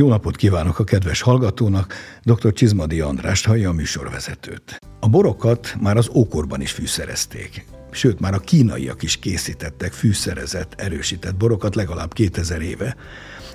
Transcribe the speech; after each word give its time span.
Jó 0.00 0.08
napot 0.08 0.36
kívánok 0.36 0.78
a 0.78 0.84
kedves 0.84 1.20
hallgatónak, 1.20 1.94
dr. 2.22 2.52
Csizmadi 2.52 3.00
Andrást 3.00 3.46
hallja 3.46 3.68
a 3.68 3.72
műsorvezetőt. 3.72 4.78
A 5.00 5.08
borokat 5.08 5.76
már 5.80 5.96
az 5.96 6.08
ókorban 6.14 6.60
is 6.60 6.72
fűszerezték. 6.72 7.66
Sőt, 7.90 8.20
már 8.20 8.34
a 8.34 8.38
kínaiak 8.38 9.02
is 9.02 9.16
készítettek 9.16 9.92
fűszerezett, 9.92 10.80
erősített 10.80 11.36
borokat 11.36 11.74
legalább 11.74 12.12
2000 12.12 12.60
éve, 12.60 12.96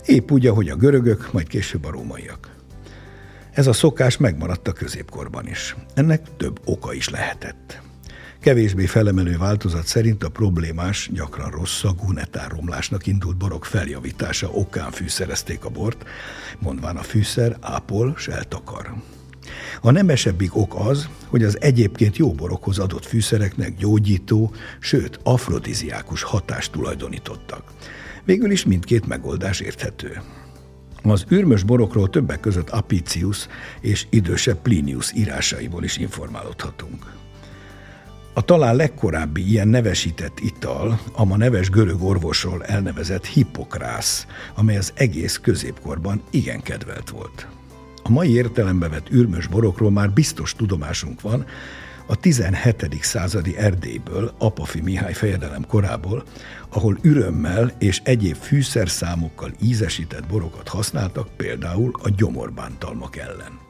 épp 0.05 0.31
úgy, 0.31 0.47
ahogy 0.47 0.69
a 0.69 0.75
görögök, 0.75 1.31
majd 1.31 1.47
később 1.47 1.85
a 1.85 1.91
rómaiak. 1.91 2.55
Ez 3.51 3.67
a 3.67 3.73
szokás 3.73 4.17
megmaradt 4.17 4.67
a 4.67 4.73
középkorban 4.73 5.47
is. 5.47 5.75
Ennek 5.93 6.35
több 6.37 6.59
oka 6.65 6.93
is 6.93 7.09
lehetett. 7.09 7.81
Kevésbé 8.45 8.85
felemelő 8.85 9.37
változat 9.37 9.85
szerint 9.85 10.23
a 10.23 10.29
problémás, 10.29 11.09
gyakran 11.13 11.49
rossz 11.49 11.77
szagú 11.79 12.11
netáromlásnak 12.11 13.07
indult 13.07 13.37
borok 13.37 13.65
feljavítása 13.65 14.49
okán 14.49 14.91
fűszerezték 14.91 15.65
a 15.65 15.69
bort, 15.69 16.03
mondván 16.59 16.97
a 16.97 17.01
fűszer 17.01 17.57
ápol, 17.61 18.13
s 18.17 18.27
eltakar. 18.27 18.93
A 19.81 19.91
nemesebbik 19.91 20.55
ok 20.55 20.75
az, 20.75 21.09
hogy 21.27 21.43
az 21.43 21.61
egyébként 21.61 22.17
jó 22.17 22.31
borokhoz 22.31 22.79
adott 22.79 23.05
fűszereknek 23.05 23.77
gyógyító, 23.77 24.53
sőt 24.79 25.19
afrodiziákus 25.23 26.23
hatást 26.23 26.71
tulajdonítottak. 26.71 27.63
Végül 28.23 28.51
is 28.51 28.65
mindkét 28.65 29.07
megoldás 29.07 29.59
érthető. 29.59 30.21
Az 31.03 31.25
űrmös 31.31 31.63
borokról 31.63 32.09
többek 32.09 32.39
között 32.39 32.69
Apicius 32.69 33.47
és 33.81 34.07
idősebb 34.09 34.61
Plinius 34.61 35.13
írásaiból 35.13 35.83
is 35.83 35.97
informálódhatunk. 35.97 37.23
A 38.37 38.41
talán 38.41 38.75
legkorábbi 38.75 39.49
ilyen 39.49 39.67
nevesített 39.67 40.39
ital 40.39 40.99
a 41.11 41.25
ma 41.25 41.37
neves 41.37 41.69
görög 41.69 42.03
orvosról 42.03 42.63
elnevezett 42.63 43.25
Hippokrász, 43.25 44.27
amely 44.55 44.77
az 44.77 44.91
egész 44.95 45.37
középkorban 45.37 46.21
igen 46.29 46.61
kedvelt 46.61 47.09
volt. 47.09 47.47
A 48.03 48.09
mai 48.09 48.33
értelembe 48.33 48.89
vett 48.89 49.11
űrmös 49.11 49.47
borokról 49.47 49.91
már 49.91 50.11
biztos 50.11 50.53
tudomásunk 50.53 51.21
van, 51.21 51.45
a 52.05 52.15
17. 52.15 52.97
századi 53.01 53.57
Erdélyből, 53.57 54.33
Apafi 54.37 54.81
Mihály 54.81 55.13
fejedelem 55.13 55.65
korából, 55.67 56.23
ahol 56.69 56.97
ürömmel 57.01 57.71
és 57.79 58.01
egyéb 58.03 58.35
fűszerszámokkal 58.35 59.51
ízesített 59.61 60.27
borokat 60.27 60.67
használtak, 60.67 61.27
például 61.37 61.91
a 62.03 62.09
gyomorbántalmak 62.09 63.15
ellen. 63.15 63.64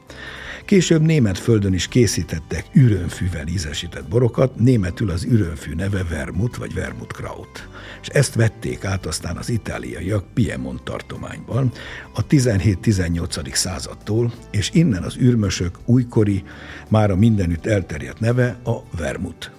Később 0.66 1.02
német 1.02 1.38
földön 1.38 1.72
is 1.72 1.88
készítettek 1.88 2.66
ürönfűvel 2.72 3.46
ízesített 3.46 4.08
borokat, 4.08 4.58
németül 4.58 5.10
az 5.10 5.24
ürönfű 5.24 5.74
neve 5.74 6.04
vermut 6.04 6.56
vagy 6.56 6.74
vermutkraut. 6.74 7.68
És 8.02 8.08
ezt 8.08 8.34
vették 8.34 8.84
át 8.84 9.06
aztán 9.06 9.36
az 9.36 9.48
itáliaiak 9.48 10.24
Piemont 10.34 10.82
tartományban 10.82 11.72
a 12.14 12.26
17-18. 12.26 13.54
századtól, 13.54 14.32
és 14.50 14.70
innen 14.72 15.02
az 15.02 15.16
űrmösök 15.16 15.78
újkori, 15.84 16.44
már 16.88 17.10
a 17.10 17.16
mindenütt 17.16 17.66
elterjedt 17.66 18.20
neve 18.20 18.58
a 18.64 18.96
vermut. 18.96 19.50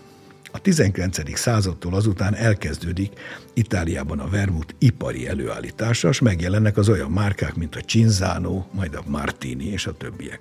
A 0.52 0.60
19. 0.60 1.38
századtól 1.38 1.94
azután 1.94 2.36
elkezdődik 2.36 3.14
Itáliában 3.54 4.20
a 4.20 4.30
vermut 4.30 4.76
ipari 4.80 5.28
előállítása, 5.28 6.10
és 6.10 6.20
megjelennek 6.20 6.78
az 6.78 6.90
olyan 6.90 7.12
márkák, 7.12 7.56
mint 7.56 7.76
a 7.76 7.80
Cinzano, 7.80 8.66
majd 8.72 8.96
a 8.96 9.04
Martini 9.06 9.66
és 9.66 9.88
a 9.88 9.98
többiek. 9.98 10.40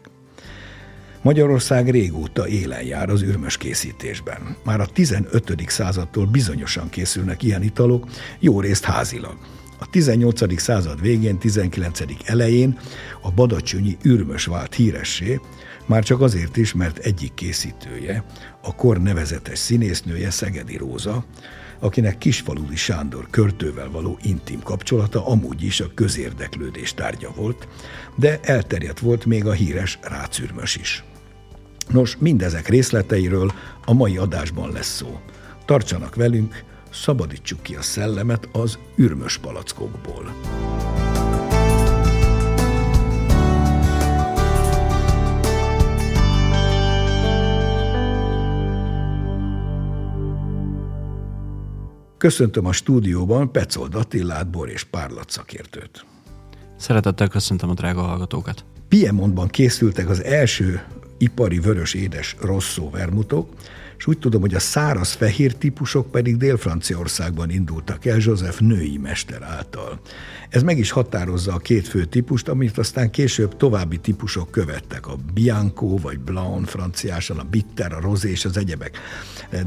Magyarország 1.27 1.89
régóta 1.89 2.49
élen 2.49 2.83
jár 2.83 3.11
az 3.11 3.23
ürmös 3.23 3.57
készítésben. 3.57 4.57
Már 4.65 4.81
a 4.81 4.87
15. 4.87 5.65
századtól 5.67 6.27
bizonyosan 6.27 6.89
készülnek 6.89 7.43
ilyen 7.43 7.63
italok, 7.63 8.07
jó 8.39 8.61
részt 8.61 8.85
házilag. 8.85 9.37
A 9.79 9.91
18. 9.91 10.61
század 10.61 11.01
végén, 11.01 11.39
19. 11.39 12.01
elején 12.25 12.79
a 13.23 13.31
badacsonyi 13.31 13.97
ürmös 14.03 14.45
vált 14.45 14.75
híressé, 14.75 15.41
már 15.87 16.05
csak 16.05 16.21
azért 16.21 16.57
is, 16.57 16.75
mert 16.75 16.99
egyik 16.99 17.35
készítője, 17.35 18.25
a 18.63 18.75
kor 18.75 19.03
nevezetes 19.03 19.59
színésznője 19.59 20.31
Szegedi 20.31 20.77
Róza, 20.77 21.25
akinek 21.79 22.19
Kisfaludi 22.19 22.77
Sándor 22.77 23.27
költővel 23.31 23.91
való 23.91 24.19
intim 24.23 24.61
kapcsolata 24.63 25.27
amúgy 25.27 25.63
is 25.63 25.81
a 25.81 25.91
közérdeklődés 25.95 26.95
tárgya 26.95 27.31
volt, 27.37 27.69
de 28.17 28.41
elterjedt 28.43 28.99
volt 28.99 29.25
még 29.25 29.47
a 29.47 29.53
híres 29.53 29.99
rácürmös 30.03 30.77
is. 30.77 31.05
Nos, 31.89 32.17
mindezek 32.17 32.69
részleteiről 32.69 33.53
a 33.85 33.93
mai 33.93 34.17
adásban 34.17 34.73
lesz 34.73 34.97
szó. 34.97 35.21
Tartsanak 35.65 36.15
velünk, 36.15 36.65
szabadítsuk 36.91 37.63
ki 37.63 37.75
a 37.75 37.83
szellemet 37.83 38.49
az 38.53 38.79
ürmös 38.97 39.39
palackokból. 39.39 40.35
Köszöntöm 52.19 52.67
a 52.67 52.73
stúdióban 52.73 53.53
Pecold 53.53 53.95
Attilát, 53.95 54.51
bor 54.51 54.69
és 54.69 54.85
párlat 54.85 55.31
szakértőt. 55.31 56.05
Szeretettel 56.77 57.29
köszöntöm 57.29 57.71
a 57.71 57.75
drága 57.75 58.01
hallgatókat. 58.01 58.65
Piemontban 58.89 59.49
készültek 59.49 60.09
az 60.09 60.23
első 60.23 60.83
ipari 61.19 61.59
vörös 61.59 61.95
édes 61.95 62.37
rosszó 62.41 62.91
vermutok, 62.91 63.49
és 63.99 64.07
úgy 64.07 64.19
tudom, 64.19 64.41
hogy 64.41 64.55
a 64.55 64.59
száraz 64.59 65.13
fehér 65.13 65.55
típusok 65.55 66.11
pedig 66.11 66.37
Dél-Franciaországban 66.37 67.51
indultak 67.51 68.05
el 68.05 68.19
József 68.21 68.59
női 68.59 68.99
mester 68.99 69.43
által. 69.43 70.01
Ez 70.49 70.63
meg 70.63 70.79
is 70.79 70.91
határozza 70.91 71.53
a 71.53 71.59
két 71.59 71.89
fő 71.89 72.05
típust, 72.05 72.49
amit 72.49 72.79
aztán 72.79 73.11
később 73.11 73.57
további 73.57 73.99
típusok 73.99 74.51
követtek, 74.51 75.07
a 75.07 75.17
Bianco 75.35 75.99
vagy 75.99 76.19
Blanc 76.19 76.71
franciásan, 76.71 77.39
a 77.39 77.45
Bitter, 77.51 77.93
a 77.93 78.01
Rosé 78.01 78.31
és 78.31 78.45
az 78.45 78.57
egyebek. 78.57 78.99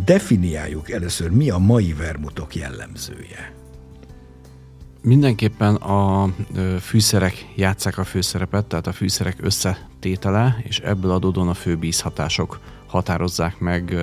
Definiáljuk 0.06 0.92
először, 0.92 1.30
mi 1.30 1.50
a 1.50 1.58
mai 1.58 1.94
vermutok 1.94 2.56
jellemzője. 2.56 3.59
Mindenképpen 5.02 5.76
a 5.76 6.30
fűszerek 6.80 7.46
játszák 7.56 7.98
a 7.98 8.04
főszerepet, 8.04 8.66
tehát 8.66 8.88
a 8.88 8.92
fűszerek 8.92 9.38
összetétele, 9.42 10.58
és 10.64 10.80
ebből 10.80 11.12
adódóan 11.12 11.48
a 11.48 11.54
fő 11.54 11.76
bízhatások 11.76 12.60
határozzák 12.88 13.60
meg 13.60 13.96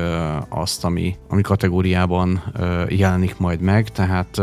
azt, 0.49 0.85
ami, 0.85 1.17
ami 1.29 1.43
kategóriában 1.43 2.43
jelenik 2.89 3.39
majd 3.39 3.61
meg. 3.61 3.89
Tehát 3.89 4.39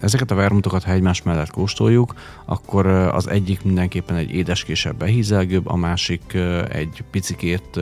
ezeket 0.00 0.30
a 0.30 0.34
vermutokat, 0.34 0.82
ha 0.82 0.92
egymás 0.92 1.22
mellett 1.22 1.50
kóstoljuk, 1.50 2.14
akkor 2.44 2.86
az 2.86 3.28
egyik 3.28 3.64
mindenképpen 3.64 4.16
egy 4.16 4.30
édeskésebb, 4.30 4.96
behízelgőbb, 4.96 5.66
a 5.66 5.76
másik 5.76 6.34
egy 6.68 7.04
picikét 7.10 7.80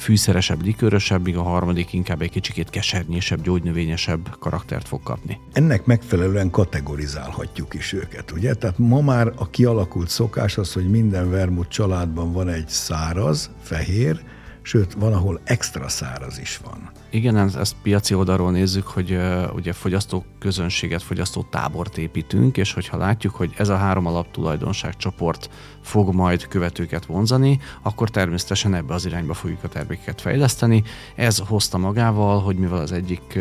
fűszeresebb, 0.00 0.62
likőrösebb, 0.62 1.22
míg 1.22 1.36
a 1.36 1.42
harmadik 1.42 1.92
inkább 1.92 2.22
egy 2.22 2.30
kicsikét 2.30 2.70
kesernyésebb, 2.70 3.42
gyógynövényesebb 3.42 4.36
karaktert 4.38 4.88
fog 4.88 5.02
kapni. 5.02 5.38
Ennek 5.52 5.84
megfelelően 5.84 6.50
kategorizálhatjuk 6.50 7.74
is 7.74 7.92
őket, 7.92 8.30
ugye? 8.30 8.54
Tehát 8.54 8.78
ma 8.78 9.00
már 9.00 9.32
a 9.36 9.50
kialakult 9.50 10.08
szokás 10.08 10.58
az, 10.58 10.72
hogy 10.72 10.90
minden 10.90 11.30
vermut 11.30 11.68
családban 11.68 12.32
van 12.32 12.48
egy 12.48 12.68
száraz, 12.68 13.50
fehér, 13.62 14.20
sőt, 14.62 14.92
van, 14.92 15.12
ahol 15.12 15.40
extra 15.44 15.88
száraz 15.88 16.38
is 16.38 16.60
van. 16.64 16.90
Igen, 17.12 17.36
ezt 17.36 17.74
piaci 17.82 18.14
oldalról 18.14 18.50
nézzük, 18.50 18.86
hogy 18.86 19.12
uh, 19.12 19.54
ugye 19.54 19.72
fogyasztó 19.72 20.24
közönséget, 20.38 21.02
fogyasztó 21.02 21.46
tábort 21.50 21.98
építünk, 21.98 22.56
és 22.56 22.72
hogyha 22.72 22.96
látjuk, 22.96 23.34
hogy 23.34 23.54
ez 23.56 23.68
a 23.68 23.76
három 23.76 24.06
alaptulajdonság 24.06 24.96
csoport 24.96 25.50
fog 25.82 26.14
majd 26.14 26.48
követőket 26.48 27.06
vonzani, 27.06 27.60
akkor 27.82 28.10
természetesen 28.10 28.74
ebbe 28.74 28.94
az 28.94 29.06
irányba 29.06 29.34
fogjuk 29.34 29.64
a 29.64 29.68
termékeket 29.68 30.20
fejleszteni. 30.20 30.82
Ez 31.14 31.38
hozta 31.38 31.78
magával, 31.78 32.40
hogy 32.40 32.56
mivel 32.56 32.80
az 32.80 32.92
egyik 32.92 33.38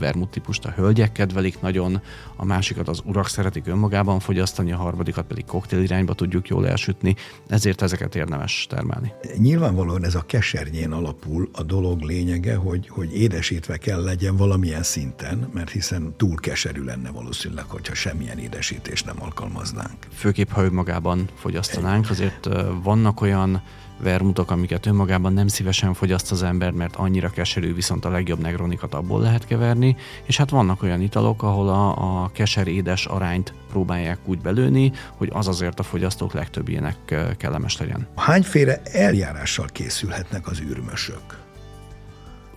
uh, 0.00 0.26
típust 0.30 0.64
a 0.64 0.70
hölgyek 0.70 1.12
kedvelik 1.12 1.60
nagyon, 1.60 2.00
a 2.36 2.44
másikat 2.44 2.88
az 2.88 3.02
urak 3.04 3.28
szeretik 3.28 3.66
önmagában 3.66 4.20
fogyasztani, 4.20 4.72
a 4.72 4.76
harmadikat 4.76 5.26
pedig 5.26 5.44
koktél 5.44 5.82
irányba 5.82 6.14
tudjuk 6.14 6.48
jól 6.48 6.68
elsütni, 6.68 7.14
ezért 7.48 7.82
ezeket 7.82 8.14
érdemes 8.14 8.66
termelni. 8.68 9.12
Nyilvánvalóan 9.36 10.04
ez 10.04 10.14
a 10.14 10.24
kesernyén 10.26 10.92
alapul 10.92 11.48
a 11.52 11.62
dolog 11.62 12.00
lényege, 12.00 12.54
hogy, 12.66 12.88
hogy 12.88 13.16
édesítve 13.16 13.76
kell 13.76 14.02
legyen 14.02 14.36
valamilyen 14.36 14.82
szinten, 14.82 15.48
mert 15.52 15.70
hiszen 15.70 16.14
túl 16.16 16.36
keserű 16.36 16.82
lenne 16.82 17.10
valószínűleg, 17.10 17.64
hogyha 17.68 17.94
semmilyen 17.94 18.38
édesítést 18.38 19.06
nem 19.06 19.16
alkalmaznánk. 19.18 19.96
Főképp, 20.14 20.50
ha 20.50 20.64
önmagában 20.64 21.28
fogyasztanánk, 21.34 22.10
azért 22.10 22.48
vannak 22.82 23.20
olyan 23.20 23.62
vermutok, 24.02 24.50
amiket 24.50 24.86
önmagában 24.86 25.32
nem 25.32 25.46
szívesen 25.48 25.94
fogyaszt 25.94 26.32
az 26.32 26.42
ember, 26.42 26.70
mert 26.70 26.96
annyira 26.96 27.30
keserű, 27.30 27.74
viszont 27.74 28.04
a 28.04 28.10
legjobb 28.10 28.40
negronikat 28.40 28.94
abból 28.94 29.20
lehet 29.20 29.46
keverni, 29.46 29.96
és 30.24 30.36
hát 30.36 30.50
vannak 30.50 30.82
olyan 30.82 31.00
italok, 31.00 31.42
ahol 31.42 31.68
a, 31.68 32.22
a 32.22 32.30
keser-édes 32.32 33.06
arányt 33.06 33.54
próbálják 33.70 34.18
úgy 34.24 34.38
belőni, 34.38 34.92
hogy 35.16 35.30
az 35.32 35.48
azért 35.48 35.78
a 35.78 35.82
fogyasztók 35.82 36.32
legtöbbjének 36.32 36.96
kellemes 37.36 37.76
legyen. 37.76 38.06
Hányféle 38.16 38.80
eljárással 38.82 39.66
készülhetnek 39.72 40.46
az 40.46 40.60
űrmösök? 40.60 41.45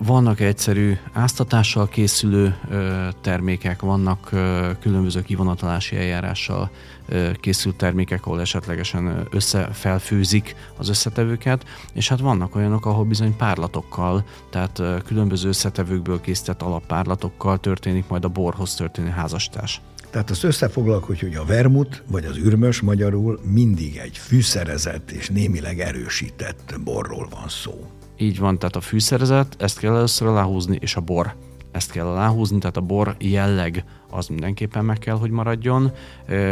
Vannak 0.05 0.39
egyszerű 0.39 0.97
áztatással 1.13 1.87
készülő 1.87 2.55
termékek, 3.21 3.81
vannak 3.81 4.29
különböző 4.79 5.21
kivonatalási 5.21 5.95
eljárással 5.95 6.69
készült 7.39 7.75
termékek, 7.75 8.25
ahol 8.25 8.41
esetlegesen 8.41 9.27
összefelfőzik 9.31 10.55
az 10.77 10.89
összetevőket, 10.89 11.65
és 11.93 12.09
hát 12.09 12.19
vannak 12.19 12.55
olyanok, 12.55 12.85
ahol 12.85 13.05
bizony 13.05 13.35
párlatokkal, 13.35 14.25
tehát 14.49 14.81
különböző 15.05 15.47
összetevőkből 15.47 16.21
készített 16.21 16.61
alappárlatokkal 16.61 17.59
történik 17.59 18.07
majd 18.07 18.25
a 18.25 18.29
borhoz 18.29 18.75
történő 18.75 19.09
házasítás. 19.09 19.81
Tehát 20.09 20.29
azt 20.29 20.43
összefoglalok, 20.43 21.03
hogy 21.03 21.35
a 21.35 21.45
vermut, 21.45 22.03
vagy 22.07 22.25
az 22.25 22.37
ürmös 22.37 22.81
magyarul 22.81 23.39
mindig 23.43 23.95
egy 23.95 24.17
fűszerezett 24.17 25.11
és 25.11 25.29
némileg 25.29 25.79
erősített 25.79 26.75
borról 26.83 27.27
van 27.31 27.47
szó. 27.47 27.91
Így 28.21 28.39
van, 28.39 28.59
tehát 28.59 28.75
a 28.75 28.81
fűszerezet, 28.81 29.55
ezt 29.59 29.79
kell 29.79 29.95
először 29.95 30.27
aláhúzni, 30.27 30.77
és 30.81 30.95
a 30.95 31.01
bor. 31.01 31.35
Ezt 31.71 31.91
kell 31.91 32.05
aláhúzni, 32.05 32.57
tehát 32.57 32.77
a 32.77 32.81
bor 32.81 33.15
jelleg 33.19 33.83
az 34.09 34.27
mindenképpen 34.27 34.85
meg 34.85 34.97
kell, 34.97 35.15
hogy 35.15 35.29
maradjon, 35.29 35.91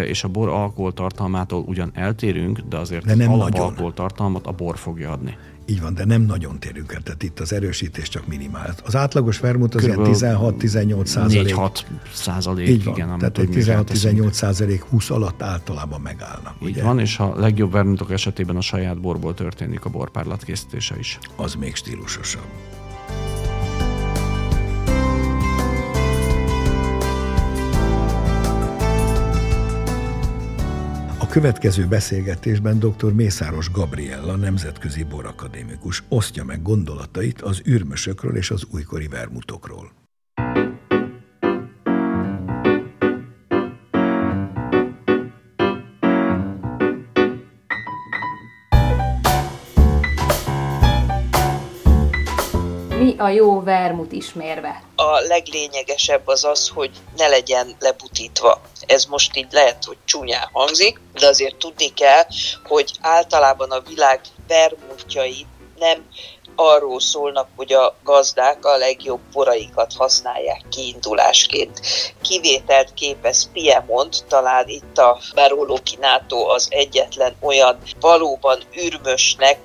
és 0.06 0.24
a 0.24 0.28
bor 0.28 0.50
alkoholtartalmától 0.50 1.64
ugyan 1.68 1.92
eltérünk, 1.94 2.60
de 2.60 2.78
azért 2.78 3.06
de 3.06 3.16
nem 3.16 3.34
az 3.34 3.52
alkoholtartalmat 3.52 4.48
a 4.48 4.52
bor 4.52 4.78
fogja 4.78 5.12
adni. 5.12 5.38
Így 5.70 5.82
van, 5.82 5.94
de 5.94 6.06
nem 6.06 6.22
nagyon 6.22 6.60
térünk 6.60 6.92
el, 6.94 7.02
tehát 7.02 7.24
itt 7.24 7.40
az 7.40 7.54
erősítés 7.54 8.10
csak 8.10 8.28
minimál. 8.28 8.76
Az 8.86 8.96
átlagos 8.96 9.40
vermut 9.40 9.76
az 9.76 9.84
ilyen 9.84 10.00
16-18 10.00 11.06
százalék. 11.06 11.56
4-6 11.56 11.80
százalék, 12.14 12.68
Így 12.68 12.84
van, 12.84 12.94
igen. 12.94 13.18
Tehát 13.18 13.38
egy 13.38 13.50
16-18 13.52 14.32
százalék 14.32 14.84
20 14.84 15.10
alatt 15.10 15.42
általában 15.42 16.02
megállnak. 16.02 16.56
Így 16.62 16.70
ugye? 16.70 16.84
van, 16.84 17.00
és 17.00 17.20
a 17.20 17.34
legjobb 17.36 17.72
vermutok 17.72 18.12
esetében 18.12 18.56
a 18.56 18.62
saját 18.62 19.02
borból 19.02 19.34
történik 19.34 19.86
a 19.86 19.90
borpárlat 19.90 20.44
készítése 20.44 20.96
is. 21.00 21.20
Az 21.36 21.56
még 21.56 21.76
stílusosabb. 21.76 22.77
Következő 31.42 31.88
beszélgetésben 31.88 32.80
dr. 32.80 33.14
Mészáros 33.14 33.72
Gabriella, 33.72 34.36
nemzetközi 34.36 35.04
borakadémikus 35.04 36.04
osztja 36.08 36.44
meg 36.44 36.62
gondolatait 36.62 37.42
az 37.42 37.62
űrmösökről 37.68 38.36
és 38.38 38.52
az 38.52 38.68
újkori 38.72 39.08
vermutokról. 39.08 40.07
Mi 53.08 53.16
a 53.18 53.30
jó 53.30 53.64
vermut 53.64 54.12
ismérve? 54.12 54.84
A 54.96 55.20
leglényegesebb 55.20 56.28
az 56.28 56.44
az, 56.44 56.68
hogy 56.68 56.92
ne 57.18 57.28
legyen 57.28 57.76
lebutítva. 57.80 58.62
Ez 58.86 59.06
most 59.06 59.36
így 59.36 59.48
lehet, 59.52 59.84
hogy 59.86 59.98
csúnyán 60.06 60.50
hangzik, 60.52 61.00
de 61.14 61.28
azért 61.28 61.56
tudni 61.56 61.94
kell, 61.94 62.24
hogy 62.64 62.92
általában 63.02 63.72
a 63.72 63.80
világ 63.80 64.22
vermutjai 64.48 65.46
nem 65.80 66.06
arról 66.56 67.00
szólnak, 67.00 67.48
hogy 67.56 67.74
a 67.74 67.96
gazdák 68.04 68.66
a 68.66 68.78
legjobb 68.78 69.22
boraikat 69.34 69.94
használják 69.98 70.62
kiindulásként. 70.70 71.80
Kivételt 72.22 72.94
képez 72.94 73.50
Piemont, 73.54 74.26
talán 74.28 74.68
itt 74.68 74.98
a 74.98 75.20
Barolo 75.36 75.78
Kinato 75.84 76.38
az 76.38 76.68
egyetlen 76.70 77.36
olyan 77.42 77.78
valóban 78.00 78.60
ürmösnek, 78.76 79.60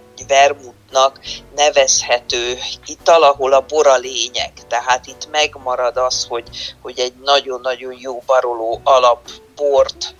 vermutnak 0.93 1.21
nevezhető 1.55 2.59
ital, 2.87 3.23
ahol 3.23 3.53
a 3.53 3.61
bor 3.61 3.87
a 3.87 3.97
lényeg. 3.97 4.53
Tehát 4.69 5.07
itt 5.07 5.29
megmarad 5.31 5.97
az, 5.97 6.27
hogy, 6.29 6.49
hogy 6.81 6.99
egy 6.99 7.13
nagyon-nagyon 7.25 7.97
jó 7.99 8.23
baroló 8.27 8.81
alapbort 8.85 10.15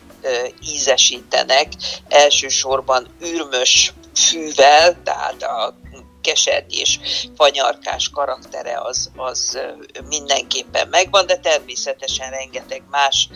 ízesítenek, 0.73 1.69
elsősorban 2.09 3.07
ürmös 3.21 3.93
fűvel, 4.15 5.03
tehát 5.05 5.43
a 5.43 5.75
kesernyés, 6.23 7.01
fanyarkás 7.37 8.11
karaktere 8.11 8.81
az, 8.81 9.11
az 9.17 9.59
mindenképpen 10.09 10.89
megvan, 10.89 11.27
de 11.27 11.37
természetesen 11.37 12.31
rengeteg 12.31 12.83
más 12.91 13.29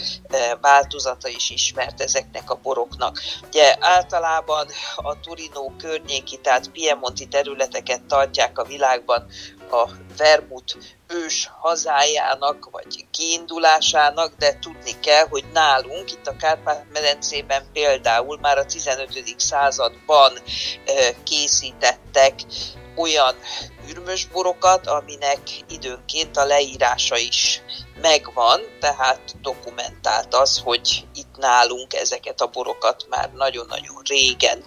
változata 0.61 1.29
is 1.29 1.51
ismert 1.51 2.01
ezeknek 2.01 2.51
a 2.51 2.59
boroknak. 2.63 3.21
Ugye 3.47 3.77
általában 3.81 4.67
a 4.97 5.21
Turino 5.21 5.71
környéki, 5.79 6.41
tehát 6.41 6.71
Piemonti 6.71 7.29
területeket 7.29 8.03
tartják 8.03 8.59
a 8.59 8.65
világban 8.65 9.27
a 9.73 9.89
vermut 10.17 10.77
ős 11.09 11.51
hazájának, 11.61 12.69
vagy 12.71 13.07
kiindulásának, 13.11 14.35
de 14.39 14.59
tudni 14.59 15.01
kell, 15.01 15.27
hogy 15.29 15.45
nálunk, 15.53 16.13
itt 16.13 16.27
a 16.27 16.37
Kárpát-medencében 16.37 17.63
például 17.73 18.39
már 18.41 18.59
a 18.59 18.65
15. 18.65 19.35
században 19.37 20.33
készítettek 21.25 22.35
olyan 22.97 23.35
ürmösborokat, 23.89 24.87
aminek 24.87 25.41
időnként 25.69 26.37
a 26.37 26.45
leírása 26.45 27.17
is 27.17 27.63
megvan, 28.01 28.61
tehát 28.81 29.21
dokumentált 29.43 30.35
az, 30.35 30.61
hogy 30.65 31.07
itt 31.15 31.37
nálunk 31.37 31.95
ezeket 31.95 32.41
a 32.41 32.47
borokat 32.47 33.07
már 33.09 33.31
nagyon-nagyon 33.33 34.03
régen 34.09 34.65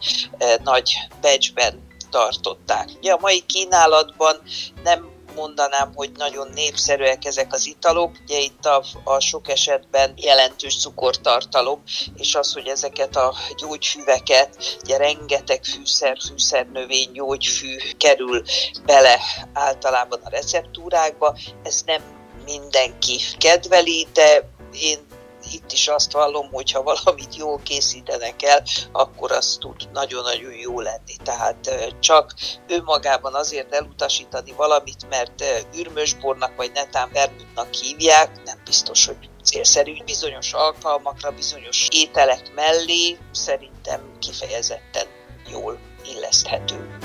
nagy 0.63 0.93
becsben 1.21 1.88
tartották. 2.09 2.89
Ugye 2.97 3.11
a 3.11 3.19
mai 3.19 3.43
kínálatban 3.45 4.41
nem 4.83 5.17
mondanám, 5.35 5.91
hogy 5.95 6.11
nagyon 6.11 6.49
népszerűek 6.53 7.25
ezek 7.25 7.53
az 7.53 7.67
italok. 7.67 8.11
Ugye 8.23 8.37
itt 8.39 8.65
a, 8.65 8.83
a 9.03 9.19
sok 9.19 9.49
esetben 9.49 10.13
jelentős 10.15 10.79
cukortartalom, 10.79 11.83
és 12.15 12.35
az, 12.35 12.53
hogy 12.53 12.67
ezeket 12.67 13.15
a 13.15 13.33
gyógyfüveket, 13.57 14.77
ugye 14.83 14.97
rengeteg 14.97 15.63
fűszer, 15.63 16.17
fűszernövény, 16.27 17.11
gyógyfű 17.11 17.77
kerül 17.97 18.43
bele 18.85 19.19
általában 19.53 20.19
a 20.23 20.29
receptúrákba, 20.29 21.37
ez 21.63 21.81
nem 21.85 22.01
mindenki 22.45 23.19
kedveli, 23.37 24.07
de 24.13 24.49
én 24.81 25.08
itt 25.53 25.71
is 25.71 25.87
azt 25.87 26.11
vallom, 26.11 26.49
hogy 26.51 26.71
ha 26.71 26.83
valamit 26.83 27.35
jól 27.35 27.59
készítenek 27.63 28.43
el, 28.43 28.63
akkor 28.91 29.31
az 29.31 29.57
tud 29.59 29.89
nagyon-nagyon 29.93 30.53
jó 30.53 30.79
lenni. 30.79 31.15
Tehát 31.23 31.89
csak 31.99 32.33
önmagában 32.67 33.35
azért 33.35 33.73
elutasítani 33.73 34.51
valamit, 34.51 35.09
mert 35.09 35.43
ürmösbornak 35.75 36.55
vagy 36.55 36.71
netán 36.73 37.09
vermutnak 37.13 37.73
hívják, 37.73 38.43
nem 38.43 38.57
biztos, 38.65 39.05
hogy 39.05 39.29
célszerű. 39.43 40.03
Bizonyos 40.05 40.53
alkalmakra, 40.53 41.31
bizonyos 41.31 41.87
ételek 41.91 42.53
mellé 42.55 43.17
szerintem 43.31 44.17
kifejezetten 44.19 45.05
jól 45.51 45.79
illeszthető. 46.05 46.97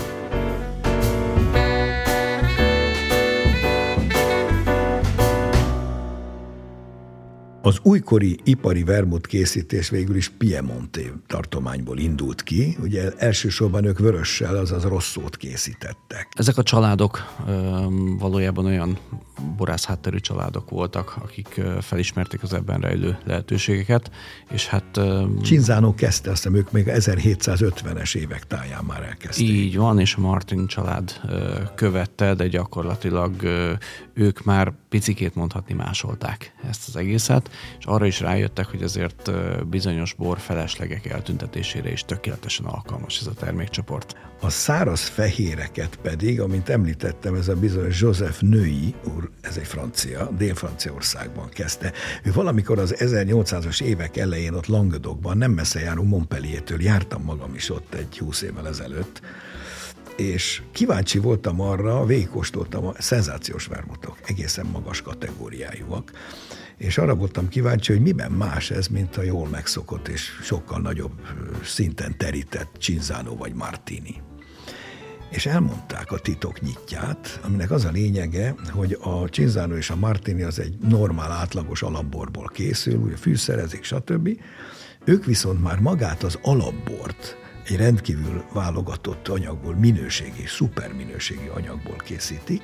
Az 7.67 7.79
újkori 7.83 8.39
ipari 8.43 8.85
vermut 8.85 9.27
készítés 9.27 9.89
végül 9.89 10.17
is 10.17 10.29
Piemonte 10.29 11.01
tartományból 11.27 11.99
indult 11.99 12.43
ki. 12.43 12.77
Ugye 12.83 13.11
elsősorban 13.17 13.85
ők 13.85 13.99
vörössel, 13.99 14.57
azaz 14.57 14.83
rosszót 14.83 15.37
készítettek. 15.37 16.29
Ezek 16.33 16.57
a 16.57 16.63
családok 16.63 17.19
valójában 18.19 18.65
olyan 18.65 18.99
borász 19.57 19.85
hátterű 19.85 20.19
családok 20.19 20.71
voltak, 20.71 21.17
akik 21.23 21.61
felismerték 21.81 22.43
az 22.43 22.53
ebben 22.53 22.81
rejlő 22.81 23.19
lehetőségeket, 23.25 24.11
és 24.51 24.67
hát... 24.67 25.01
Csinzánó 25.43 25.95
kezdte, 25.95 26.31
azt 26.31 26.43
hiszem 26.43 26.59
ők 26.59 26.73
még 26.73 26.85
1750-es 26.89 28.17
évek 28.17 28.47
táján 28.47 28.85
már 28.85 29.03
elkezdték. 29.03 29.49
Így 29.49 29.77
van, 29.77 29.99
és 29.99 30.15
a 30.15 30.21
Martin 30.21 30.67
család 30.67 31.21
követte, 31.75 32.35
de 32.35 32.47
gyakorlatilag 32.49 33.43
ők 34.15 34.45
már 34.45 34.73
picikét 34.89 35.35
mondhatni 35.35 35.75
másolták 35.75 36.55
ezt 36.69 36.89
az 36.89 36.97
egészet, 36.97 37.51
és 37.79 37.85
arra 37.85 38.07
is 38.07 38.21
rájöttek, 38.21 38.67
hogy 38.67 38.83
azért 38.83 39.31
bizonyos 39.69 40.15
bor 40.15 40.39
feleslegek 40.39 41.07
eltüntetésére 41.07 41.93
is 41.93 42.05
tökéletesen 42.05 42.67
alkalmas 42.67 43.21
ez 43.21 43.27
a 43.27 43.33
termékcsoport. 43.33 44.17
A 44.41 44.51
száraz 44.51 45.01
fehéreket 45.01 45.99
pedig, 46.03 46.41
amint 46.41 46.69
említettem, 46.69 47.35
ez 47.35 47.49
a 47.49 47.55
bizonyos 47.55 48.01
Joseph 48.01 48.41
Női 48.41 48.95
úr, 49.17 49.24
ez 49.41 49.57
egy 49.57 49.67
francia, 49.67 50.31
Dél-Franciaországban 50.37 51.49
kezdte. 51.49 51.93
Ő 52.23 52.33
valamikor 52.33 52.79
az 52.79 52.95
1800-as 52.99 53.83
évek 53.83 54.17
elején 54.17 54.55
ott 54.55 54.67
Languedocban, 54.67 55.39
nem 55.39 55.51
messze 55.51 55.81
járó 55.81 56.03
Montpellier-től, 56.03 56.83
jártam 56.83 57.23
magam 57.23 57.55
is 57.55 57.71
ott 57.71 57.95
egy 57.95 58.19
20 58.19 58.43
évvel 58.43 58.69
ezelőtt, 58.69 59.21
és 60.17 60.63
kíváncsi 60.73 61.19
voltam 61.19 61.61
arra, 61.61 62.05
végigkóstoltam 62.05 62.87
a 62.87 62.95
szenzációs 62.99 63.67
vermutok, 63.67 64.19
egészen 64.27 64.67
magas 64.67 65.03
kategóriájúak, 65.03 66.13
és 66.77 66.99
arra 66.99 67.15
voltam 67.15 67.49
kíváncsi, 67.49 67.93
hogy 67.93 68.03
miben 68.03 68.33
más 68.33 68.71
ez, 68.71 68.87
mint 68.87 69.17
a 69.17 69.23
jól 69.23 69.49
megszokott 69.49 70.09
és 70.09 70.29
sokkal 70.43 70.81
nagyobb 70.81 71.21
szinten 71.63 72.17
terített 72.17 72.71
Cinzano 72.81 73.37
vagy 73.37 73.55
Martini. 73.55 74.23
És 75.35 75.47
elmondták 75.47 76.13
a 76.13 76.19
titok 76.19 76.61
nyitját, 76.61 77.41
aminek 77.43 77.71
az 77.71 77.85
a 77.85 77.91
lényege, 77.91 78.55
hogy 78.71 78.99
a 79.01 79.27
Cinzano 79.27 79.77
és 79.77 79.91
a 79.91 79.97
Martini 79.97 80.43
az 80.43 80.59
egy 80.59 80.75
normál, 80.89 81.31
átlagos 81.33 81.83
alapborból 81.83 82.51
készül, 82.53 82.97
ugye 82.97 83.17
fűszerezik, 83.17 83.85
stb. 83.85 84.29
Ők 85.05 85.25
viszont 85.25 85.63
már 85.63 85.79
magát 85.79 86.23
az 86.23 86.39
alapbort 86.43 87.44
egy 87.67 87.77
rendkívül 87.77 88.45
válogatott 88.53 89.29
anyagból, 89.29 89.75
minőségi, 89.75 90.47
szuper 90.47 90.93
minőségi 90.93 91.51
anyagból 91.55 91.97
készítik, 91.97 92.63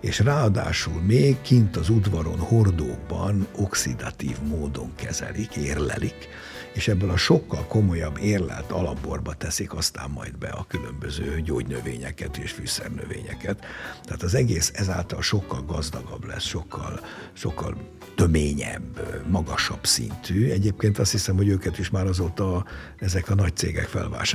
és 0.00 0.18
ráadásul 0.18 1.02
még 1.02 1.40
kint 1.40 1.76
az 1.76 1.88
udvaron 1.88 2.38
hordókban 2.38 3.46
oxidatív 3.56 4.36
módon 4.40 4.92
kezelik, 4.94 5.56
érlelik, 5.56 6.28
és 6.76 6.88
ebből 6.88 7.10
a 7.10 7.16
sokkal 7.16 7.66
komolyabb 7.66 8.18
érlelt 8.18 8.70
alapborba 8.70 9.34
teszik 9.34 9.74
aztán 9.74 10.10
majd 10.10 10.38
be 10.38 10.48
a 10.48 10.66
különböző 10.68 11.40
gyógynövényeket 11.40 12.36
és 12.36 12.50
fűszernövényeket. 12.50 13.64
Tehát 14.04 14.22
az 14.22 14.34
egész 14.34 14.72
ezáltal 14.74 15.22
sokkal 15.22 15.64
gazdagabb 15.64 16.24
lesz, 16.24 16.44
sokkal, 16.44 17.00
sokkal 17.32 17.76
töményebb, 18.16 19.22
magasabb 19.28 19.86
szintű. 19.86 20.50
Egyébként 20.50 20.98
azt 20.98 21.10
hiszem, 21.10 21.36
hogy 21.36 21.48
őket 21.48 21.78
is 21.78 21.90
már 21.90 22.06
azóta 22.06 22.64
ezek 22.98 23.30
a 23.30 23.34
nagy 23.34 23.56
cégek 23.56 23.86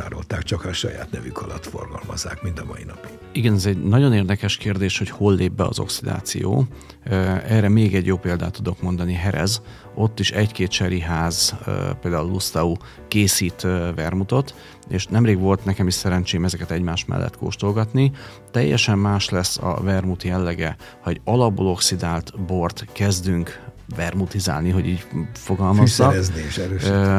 felvásárolták, 0.02 0.44
csak 0.44 0.66
a 0.66 0.74
saját 0.74 1.12
nevük 1.12 1.42
alatt 1.42 1.66
forgalmazzák, 1.66 2.42
mint 2.42 2.60
a 2.60 2.66
mai 2.66 2.84
napig. 2.84 3.12
Igen, 3.34 3.54
ez 3.54 3.66
egy 3.66 3.84
nagyon 3.84 4.14
érdekes 4.14 4.58
kérdés, 4.58 4.98
hogy 4.98 5.10
hol 5.10 5.36
lép 5.36 5.52
be 5.52 5.64
az 5.64 5.80
oxidáció. 5.80 6.68
Erre 7.04 7.70
még 7.70 7.96
egy 7.96 8.06
jó 8.06 8.18
példát 8.18 8.52
tudok 8.52 8.82
mondani, 8.82 9.14
Herez. 9.14 9.62
Ott 9.96 10.20
is 10.20 10.32
egy-két 10.32 11.04
ház, 11.04 11.56
például 12.02 12.30
Lustau 12.30 12.74
készít 13.08 13.62
vermutot, 13.96 14.56
és 14.90 15.06
nemrég 15.06 15.40
volt 15.40 15.66
nekem 15.66 15.88
is 15.88 15.94
szerencsém 15.94 16.44
ezeket 16.44 16.72
egymás 16.72 17.06
mellett 17.06 17.38
kóstolgatni. 17.38 18.12
Teljesen 18.52 18.98
más 18.98 19.30
lesz 19.30 19.58
a 19.58 19.82
vermut 19.84 20.24
jellege, 20.24 20.76
ha 21.02 21.10
egy 21.10 21.22
alapból 21.24 21.68
oxidált 21.68 22.46
bort 22.46 22.86
kezdünk 22.92 23.70
vermutizálni, 23.96 24.70
hogy 24.70 24.88
így 24.88 25.06
fogalmazzak. 25.34 26.14
és 26.16 26.58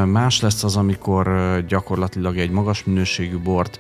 Más 0.07 0.41
lesz 0.41 0.64
az, 0.64 0.76
amikor 0.76 1.64
gyakorlatilag 1.69 2.38
egy 2.38 2.50
magas 2.50 2.85
minőségű 2.85 3.38
bort 3.38 3.79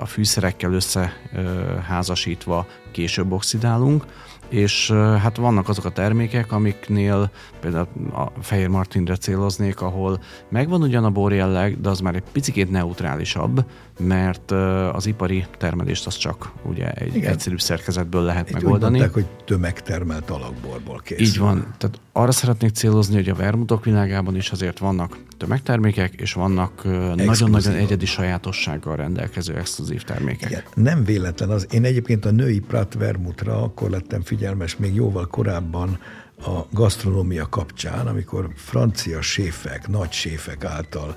a 0.00 0.06
fűszerekkel 0.06 0.72
összeházasítva 0.72 2.66
később 2.90 3.32
oxidálunk, 3.32 4.04
és 4.48 4.90
hát 5.22 5.36
vannak 5.36 5.68
azok 5.68 5.84
a 5.84 5.90
termékek, 5.90 6.52
amiknél 6.52 7.30
például 7.60 7.86
a 8.12 8.32
Fehér 8.40 8.68
Martinre 8.68 9.16
céloznék, 9.16 9.80
ahol 9.80 10.22
megvan 10.48 10.82
ugyan 10.82 11.04
a 11.04 11.10
borjelleg, 11.10 11.80
de 11.80 11.88
az 11.88 12.00
már 12.00 12.14
egy 12.14 12.22
picit 12.32 12.70
neutrálisabb, 12.70 13.64
mert 13.98 14.50
az 14.92 15.06
ipari 15.06 15.46
termelést 15.58 16.06
az 16.06 16.16
csak 16.16 16.52
ugye 16.62 16.90
egy 16.90 17.16
Igen. 17.16 17.32
egyszerűbb 17.32 17.60
szerkezetből 17.60 18.22
lehet 18.22 18.48
Itt 18.48 18.54
megoldani. 18.54 18.94
Úgy 18.94 19.00
mondták, 19.00 19.24
hogy 19.24 19.44
tömegtermelt 19.44 20.30
alakborból 20.30 21.00
készül. 21.04 21.26
Így 21.26 21.38
van. 21.38 21.74
Tehát 21.78 22.00
arra 22.12 22.32
szeretnék 22.32 22.70
célozni, 22.70 23.14
hogy 23.14 23.28
a 23.28 23.34
vermutok 23.34 23.84
világában 23.84 24.36
is 24.36 24.50
azért 24.50 24.78
vannak 24.78 25.18
tömegtermékek, 25.36 26.14
és 26.14 26.32
vannak 26.32 26.84
nagyon-nagyon 27.14 27.74
egyedi 27.74 28.06
sajátossággal 28.06 28.96
rendelkező 28.96 29.54
exkluzív 29.54 30.02
termékek. 30.02 30.50
Igen, 30.50 30.62
nem 30.74 31.04
véletlen 31.04 31.50
az. 31.50 31.66
Én 31.70 31.84
egyébként 31.84 32.24
a 32.24 32.30
női 32.30 32.58
Prat 32.58 32.94
vermutra 32.94 33.62
akkor 33.62 33.90
lettem 33.90 34.22
figyelmes 34.22 34.76
még 34.76 34.94
jóval 34.94 35.26
korábban 35.26 35.98
a 36.38 36.60
gasztronómia 36.70 37.48
kapcsán, 37.48 38.06
amikor 38.06 38.50
francia 38.54 39.20
séfek, 39.20 39.88
nagy 39.88 40.12
séfek 40.12 40.64
által 40.64 41.16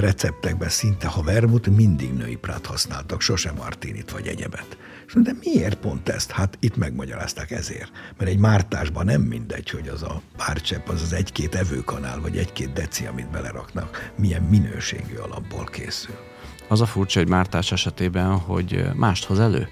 receptekben 0.00 0.68
szinte, 0.68 1.06
ha 1.06 1.22
vermut, 1.22 1.66
mindig 1.66 2.12
női 2.12 2.36
prát 2.36 2.66
használtak, 2.66 3.20
sosem 3.20 3.54
martinit 3.54 4.10
vagy 4.10 4.26
egyebet. 4.26 4.76
És 5.06 5.12
de 5.16 5.32
miért 5.42 5.78
pont 5.78 6.08
ezt? 6.08 6.30
Hát 6.30 6.56
itt 6.60 6.76
megmagyarázták 6.76 7.50
ezért. 7.50 7.90
Mert 8.18 8.30
egy 8.30 8.38
mártásban 8.38 9.04
nem 9.04 9.20
mindegy, 9.20 9.70
hogy 9.70 9.88
az 9.88 10.02
a 10.02 10.20
párcsepp, 10.36 10.88
az 10.88 11.02
az 11.02 11.12
egy-két 11.12 11.54
evőkanál, 11.54 12.20
vagy 12.20 12.36
egy-két 12.36 12.72
deci, 12.72 13.06
amit 13.06 13.30
beleraknak, 13.30 14.12
milyen 14.16 14.42
minőségű 14.42 15.14
alapból 15.14 15.64
készül. 15.64 16.14
Az 16.68 16.80
a 16.80 16.86
furcsa 16.86 17.20
egy 17.20 17.28
mártás 17.28 17.72
esetében, 17.72 18.38
hogy 18.38 18.88
mást 18.94 19.24
hoz 19.24 19.40
elő. 19.40 19.68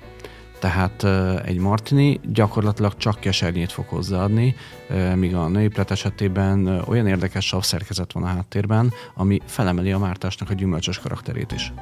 Tehát 0.64 1.04
egy 1.44 1.58
martini 1.58 2.20
gyakorlatilag 2.32 2.96
csak 2.96 3.20
kesernyét 3.20 3.72
fog 3.72 3.84
hozzáadni, 3.88 4.54
míg 5.14 5.34
a 5.34 5.48
női 5.48 5.68
plet 5.68 5.90
esetében 5.90 6.66
olyan 6.86 7.06
érdekes 7.06 7.46
savszerkezet 7.46 8.12
van 8.12 8.22
a 8.22 8.26
háttérben, 8.26 8.92
ami 9.14 9.40
felemeli 9.44 9.92
a 9.92 9.98
mártásnak 9.98 10.50
a 10.50 10.54
gyümölcsös 10.54 10.98
karakterét 10.98 11.52
is. 11.52 11.72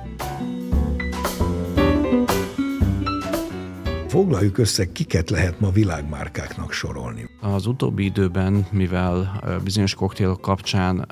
Foglaljuk 4.09 4.59
össze, 4.59 4.93
kiket 4.93 5.31
lehet 5.31 5.61
ma 5.61 5.71
világmárkáknak 5.71 6.73
sorolni. 6.73 7.29
Az 7.41 7.67
utóbbi 7.67 8.05
időben, 8.05 8.67
mivel 8.71 9.43
bizonyos 9.65 9.95
koktélok 9.95 10.41
kapcsán 10.41 11.07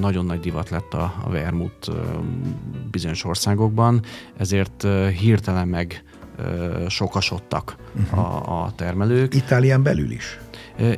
nagyon 0.00 0.24
nagy 0.24 0.40
divat 0.40 0.70
lett 0.70 0.94
a 0.94 1.14
vermut 1.28 1.90
bizonyos 2.90 3.24
országokban, 3.24 4.02
ezért 4.36 4.86
hirtelen 5.18 5.68
meg 5.68 6.04
sokasodtak 6.88 7.76
uh-huh. 7.94 8.18
a, 8.18 8.64
a 8.64 8.72
termelők. 8.76 9.34
Itálián 9.34 9.82
belül 9.82 10.10
is? 10.10 10.38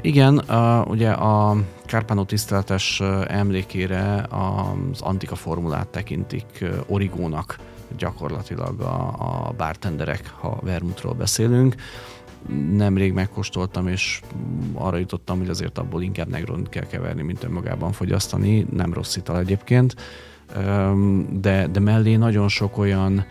Igen, 0.00 0.38
a, 0.38 0.84
ugye 0.84 1.10
a 1.10 1.56
Carpano 1.86 2.24
tiszteletes 2.24 3.00
emlékére 3.26 4.26
az 4.30 5.00
antika 5.00 5.34
formulát 5.34 5.88
tekintik 5.88 6.64
origónak 6.86 7.58
gyakorlatilag 7.96 8.80
a, 8.80 9.14
a 9.18 9.52
bartenderek, 9.56 10.30
ha 10.40 10.58
vermutról 10.62 11.12
beszélünk. 11.12 11.74
Nemrég 12.72 13.12
megkóstoltam, 13.12 13.88
és 13.88 14.20
arra 14.74 14.96
jutottam, 14.96 15.38
hogy 15.38 15.48
azért 15.48 15.78
abból 15.78 16.02
inkább 16.02 16.28
negron 16.28 16.66
kell 16.70 16.86
keverni, 16.86 17.22
mint 17.22 17.44
önmagában 17.44 17.92
fogyasztani. 17.92 18.66
Nem 18.70 18.92
rossz 18.92 19.16
ital 19.16 19.38
egyébként 19.38 19.96
de, 21.30 21.66
de 21.66 21.80
mellé 21.80 22.16
nagyon 22.16 22.48
sok 22.48 22.78
olyan 22.78 23.24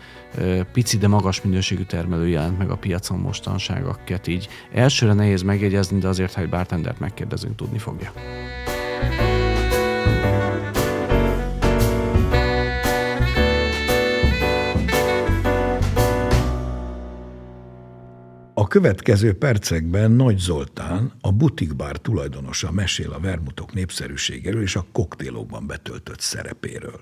pici, 0.72 0.98
de 0.98 1.08
magas 1.08 1.42
minőségű 1.42 1.82
termelő 1.82 2.28
jelent 2.28 2.58
meg 2.58 2.70
a 2.70 2.76
piacon 2.76 3.18
mostanság, 3.18 3.86
akiket 3.86 4.26
így 4.26 4.48
elsőre 4.72 5.12
nehéz 5.12 5.42
megjegyezni, 5.42 5.98
de 5.98 6.08
azért, 6.08 6.34
ha 6.34 6.40
egy 6.40 6.48
bartendert 6.48 6.98
megkérdezünk, 6.98 7.56
tudni 7.56 7.78
fogja. 7.78 8.12
A 9.18 9.41
következő 18.72 19.32
percekben 19.32 20.10
Nagy 20.10 20.38
Zoltán, 20.38 21.12
a 21.20 21.32
butikbár 21.32 21.96
tulajdonosa 21.96 22.70
mesél 22.70 23.12
a 23.12 23.20
vermutok 23.20 23.72
népszerűségéről 23.74 24.62
és 24.62 24.76
a 24.76 24.84
koktélokban 24.92 25.66
betöltött 25.66 26.20
szerepéről. 26.20 27.00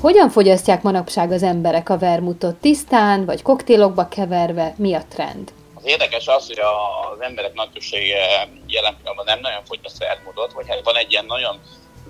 Hogyan 0.00 0.28
fogyasztják 0.28 0.82
manapság 0.82 1.30
az 1.30 1.42
emberek 1.42 1.88
a 1.88 1.98
vermutot? 1.98 2.56
Tisztán 2.56 3.24
vagy 3.24 3.42
koktélokba 3.42 4.08
keverve? 4.08 4.74
Mi 4.76 4.94
a 4.94 5.02
trend? 5.08 5.52
Az 5.82 5.88
érdekes 5.88 6.26
az, 6.26 6.46
hogy 6.46 6.58
az 6.58 7.20
emberek 7.20 7.54
nagy 7.54 7.70
többsége 7.70 8.48
jelen 8.66 8.96
pillanatban 8.96 9.24
nem 9.24 9.40
nagyon 9.40 9.64
fogyaszt 9.64 9.98
vermutot, 9.98 10.52
vagy 10.52 10.68
hát 10.68 10.84
van 10.84 10.96
egy 10.96 11.10
ilyen 11.10 11.24
nagyon 11.24 11.60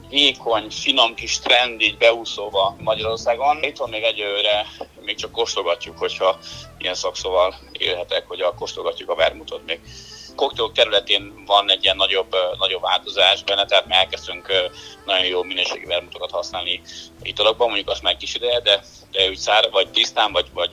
vékony, 0.09 0.71
finom 0.71 1.15
kis 1.15 1.39
trend 1.39 1.81
így 1.81 1.97
beúszóva 1.97 2.77
Magyarországon. 2.79 3.63
Itt 3.63 3.77
van 3.77 3.89
még 3.89 4.03
egyőre, 4.03 4.67
még 5.01 5.17
csak 5.17 5.31
kóstolgatjuk, 5.31 5.99
hogyha 5.99 6.39
ilyen 6.79 6.95
szakszóval 6.95 7.55
élhetek, 7.73 8.27
hogy 8.27 8.41
a 8.41 8.55
kóstolgatjuk 8.55 9.11
a 9.11 9.15
vermutot 9.15 9.67
még 9.67 9.81
koktél 10.35 10.71
területén 10.75 11.43
van 11.47 11.71
egy 11.71 11.85
ilyen 11.85 11.97
nagyobb, 11.97 12.37
nagyobb 12.59 12.83
változás 12.83 13.43
benne, 13.43 13.65
tehát 13.65 13.87
mi 13.87 13.95
elkezdtünk 13.95 14.53
nagyon 15.07 15.27
jó 15.27 15.43
minőségi 15.43 15.85
vermutokat 15.85 16.31
használni 16.31 16.81
italokban, 17.23 17.67
mondjuk 17.67 17.89
azt 17.89 18.03
már 18.03 18.17
kis 18.17 18.35
ideje, 18.35 18.61
de, 18.61 18.83
de 19.11 19.29
úgy 19.29 19.37
szár, 19.37 19.69
vagy 19.71 19.89
tisztán, 19.89 20.33
vagy, 20.33 20.47
vagy 20.55 20.71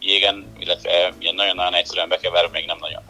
jégen, 0.00 0.52
illetve 0.58 1.14
ilyen 1.18 1.34
nagyon-nagyon 1.34 1.74
egyszerűen 1.74 2.08
bekeverve 2.08 2.50
még 2.52 2.66
nem 2.66 2.78
nagyon. 2.80 3.02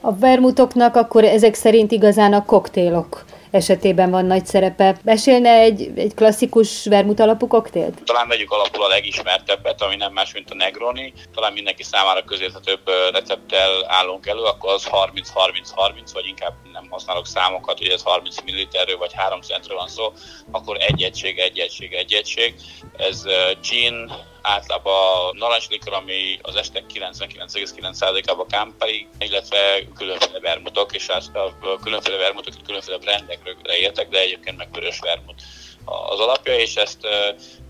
A 0.00 0.12
vermutoknak 0.18 0.96
akkor 0.96 1.24
ezek 1.24 1.54
szerint 1.54 1.92
igazán 1.92 2.32
a 2.32 2.44
koktélok 2.44 3.24
esetében 3.54 4.10
van 4.10 4.24
nagy 4.24 4.46
szerepe. 4.46 4.96
Mesélne 5.02 5.50
egy, 5.50 5.90
egy 5.96 6.14
klasszikus 6.14 6.86
vermut 6.86 7.20
alapú 7.20 7.46
koktélt? 7.46 8.02
Talán 8.04 8.28
vegyük 8.28 8.50
alapul 8.50 8.84
a 8.84 8.88
legismertebbet, 8.88 9.82
ami 9.82 9.96
nem 9.96 10.12
más, 10.12 10.32
mint 10.32 10.50
a 10.50 10.54
Negroni. 10.54 11.12
Talán 11.34 11.52
mindenki 11.52 11.82
számára 11.82 12.24
közérthetőbb 12.24 12.80
recepttel 13.12 13.84
állunk 13.86 14.26
elő, 14.26 14.42
akkor 14.42 14.72
az 14.72 14.88
30-30-30, 14.90 16.10
vagy 16.12 16.26
inkább 16.26 16.54
nem 16.72 16.86
használok 16.90 17.26
számokat, 17.26 17.78
hogy 17.78 17.88
ez 17.88 18.02
30 18.02 18.40
ml 18.40 18.96
vagy 18.98 19.12
3 19.12 19.40
centről 19.40 19.76
van 19.76 19.88
szó, 19.88 20.12
akkor 20.50 20.76
egy 20.80 21.02
egység, 21.02 21.38
egy 21.38 21.58
egység, 21.58 21.92
egy 21.92 22.12
egység. 22.12 22.54
Ez 22.96 23.24
gin, 23.70 24.12
általában 24.46 25.36
narancslikor, 25.36 25.92
ami 25.92 26.38
az 26.42 26.56
este 26.56 26.84
99,9%-ában 26.94 28.48
Campari, 28.48 29.08
illetve 29.18 29.84
különféle 29.96 30.40
vermutok, 30.40 30.94
és 30.94 31.08
a 31.08 31.78
különféle 31.82 32.16
vermutok 32.16 32.54
különféle 32.66 32.98
brendekről 32.98 33.54
értek, 33.66 34.08
de 34.08 34.20
egyébként 34.20 34.56
meg 34.56 34.68
vörös 34.72 34.98
vermut 34.98 35.42
az 35.84 36.20
alapja, 36.20 36.58
és 36.58 36.76
ezt 36.76 37.06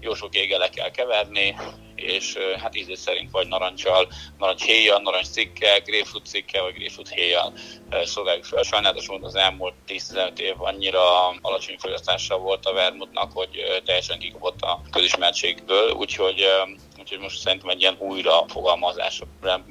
jó 0.01 0.15
sok 0.15 0.35
éggel 0.35 0.71
kell 0.71 0.91
keverni, 0.91 1.57
és 1.97 2.39
hát 2.59 2.77
ízét 2.77 2.97
szerint 2.97 3.31
vagy 3.31 3.49
narancsal, 3.49 4.09
narancs 4.39 4.63
héjjal, 4.63 5.01
narancs 5.01 5.27
cikkel, 5.27 5.81
grapefruit 5.81 6.27
cikkel, 6.27 6.63
vagy 6.63 6.75
grapefruit 6.75 7.09
héjjal 7.09 7.53
szolgáljuk 8.05 8.45
fel. 8.45 8.63
Sajnálatos 8.63 9.09
módon 9.09 9.25
az 9.25 9.35
elmúlt 9.35 9.75
10-15 9.89 10.39
év 10.39 10.55
annyira 10.63 11.29
alacsony 11.29 11.79
fogyasztással 11.79 12.39
volt 12.39 12.67
a 12.67 12.73
vermutnak, 12.73 13.33
hogy 13.33 13.83
teljesen 13.85 14.19
kikapott 14.19 14.61
a 14.61 14.81
közismertségből, 14.91 15.91
úgyhogy 15.91 16.47
úgyhogy 16.99 17.19
most 17.19 17.41
szerintem 17.41 17.69
egy 17.69 17.81
ilyen 17.81 17.97
újra 17.99 18.45
fogalmazás 18.49 19.21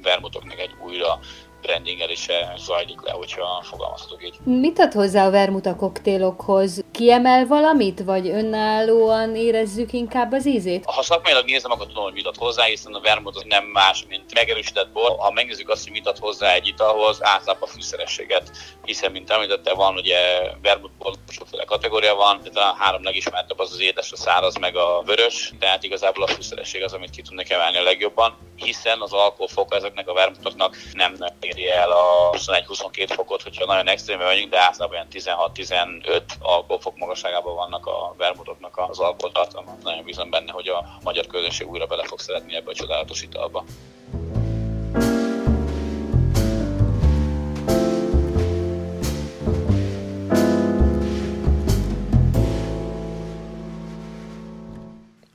vermutoknak 0.02 0.58
egy 0.58 0.74
újra 0.84 1.18
brandingelése 1.66 2.54
zajlik 2.56 3.00
le, 3.02 3.12
hogyha 3.12 3.62
fogalmazhatok 3.62 4.24
így. 4.24 4.34
Mit 4.44 4.78
ad 4.78 4.92
hozzá 4.92 5.26
a 5.26 5.30
vermut 5.30 5.66
a 5.66 5.76
koktélokhoz? 5.76 6.84
Kiemel 6.92 7.46
valamit, 7.46 8.02
vagy 8.04 8.28
önállóan 8.28 9.36
érezzük 9.36 9.92
inkább 9.92 10.32
az 10.32 10.46
ízét? 10.46 10.84
Ha 10.84 11.02
szakmailag 11.02 11.44
nézem, 11.44 11.70
akkor 11.70 11.86
tudom, 11.86 12.04
hogy 12.04 12.12
mit 12.12 12.26
ad 12.26 12.36
hozzá, 12.36 12.64
hiszen 12.64 12.92
a 12.92 13.00
vermut 13.00 13.36
az 13.36 13.42
nem 13.46 13.64
más, 13.64 14.04
mint 14.08 14.34
megerősített 14.34 14.92
bor. 14.92 15.16
Ha 15.18 15.30
megnézzük 15.30 15.68
azt, 15.68 15.82
hogy 15.82 15.92
mit 15.92 16.06
ad 16.06 16.18
hozzá 16.18 16.52
egy 16.52 16.66
italhoz, 16.66 17.18
általában 17.22 17.68
a 17.68 17.72
fűszerességet, 17.72 18.50
hiszen, 18.84 19.12
mint 19.12 19.30
említette, 19.30 19.74
van 19.74 19.94
ugye 19.94 20.18
vermutból 20.62 21.14
sokféle 21.28 21.64
kategória 21.64 22.14
van, 22.14 22.40
de 22.52 22.60
a 22.60 22.74
három 22.78 23.02
legismertebb 23.02 23.58
az 23.58 23.72
az 23.72 23.80
édes, 23.80 24.12
a 24.12 24.16
száraz, 24.16 24.56
meg 24.56 24.76
a 24.76 25.02
vörös, 25.06 25.52
tehát 25.58 25.82
igazából 25.82 26.22
a 26.22 26.26
fűszeresség 26.26 26.82
az, 26.82 26.92
amit 26.92 27.10
ki 27.10 27.22
tudnak 27.22 27.50
emelni 27.50 27.76
a 27.76 27.82
legjobban, 27.82 28.36
hiszen 28.56 29.00
az 29.00 29.12
alkoholfok 29.12 29.74
ezeknek 29.74 30.08
a 30.08 30.12
vermutoknak 30.12 30.76
nem 30.92 31.16
éri 31.56 31.70
el 31.70 31.90
a 31.90 32.30
21-22 32.30 33.06
fokot, 33.08 33.42
hogyha 33.42 33.64
nagyon 33.64 33.88
extrémben 33.88 34.26
vagyunk, 34.26 34.50
de 34.50 34.60
általában 34.60 35.06
16-15 35.12 36.22
alkoholfok 36.40 36.96
magasságában 36.96 37.54
vannak 37.54 37.86
a 37.86 38.14
vermutoknak 38.16 38.78
az 38.88 38.98
alkoholtartalma. 38.98 39.76
Nagyon 39.82 40.04
bízom 40.04 40.30
benne, 40.30 40.52
hogy 40.52 40.68
a 40.68 40.84
magyar 41.02 41.26
közönség 41.26 41.70
újra 41.70 41.86
bele 41.86 42.04
fog 42.04 42.20
szeretni 42.20 42.54
ebbe 42.54 42.70
a 42.70 42.74
csodálatos 42.74 43.22
italba. 43.22 43.64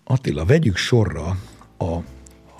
Attila, 0.04 0.46
vegyük 0.46 0.76
sorra 0.76 1.36
a 1.78 1.98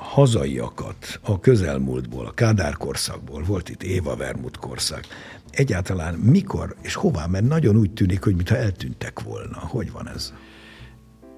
hazaiakat 0.10 1.20
a 1.24 1.40
közelmúltból, 1.40 2.26
a 2.26 2.32
Kádár 2.32 2.74
korszakból, 2.74 3.44
volt 3.44 3.70
itt 3.70 3.84
Éva 3.84 4.16
Vermut 4.16 4.58
korszak, 4.58 5.04
egyáltalán 5.52 6.14
mikor 6.14 6.76
és 6.82 6.94
hová, 6.94 7.26
mert 7.26 7.48
nagyon 7.48 7.76
úgy 7.76 7.92
tűnik, 7.92 8.24
hogy 8.24 8.36
mintha 8.36 8.56
eltűntek 8.56 9.20
volna. 9.20 9.58
Hogy 9.60 9.92
van 9.92 10.10
ez? 10.10 10.34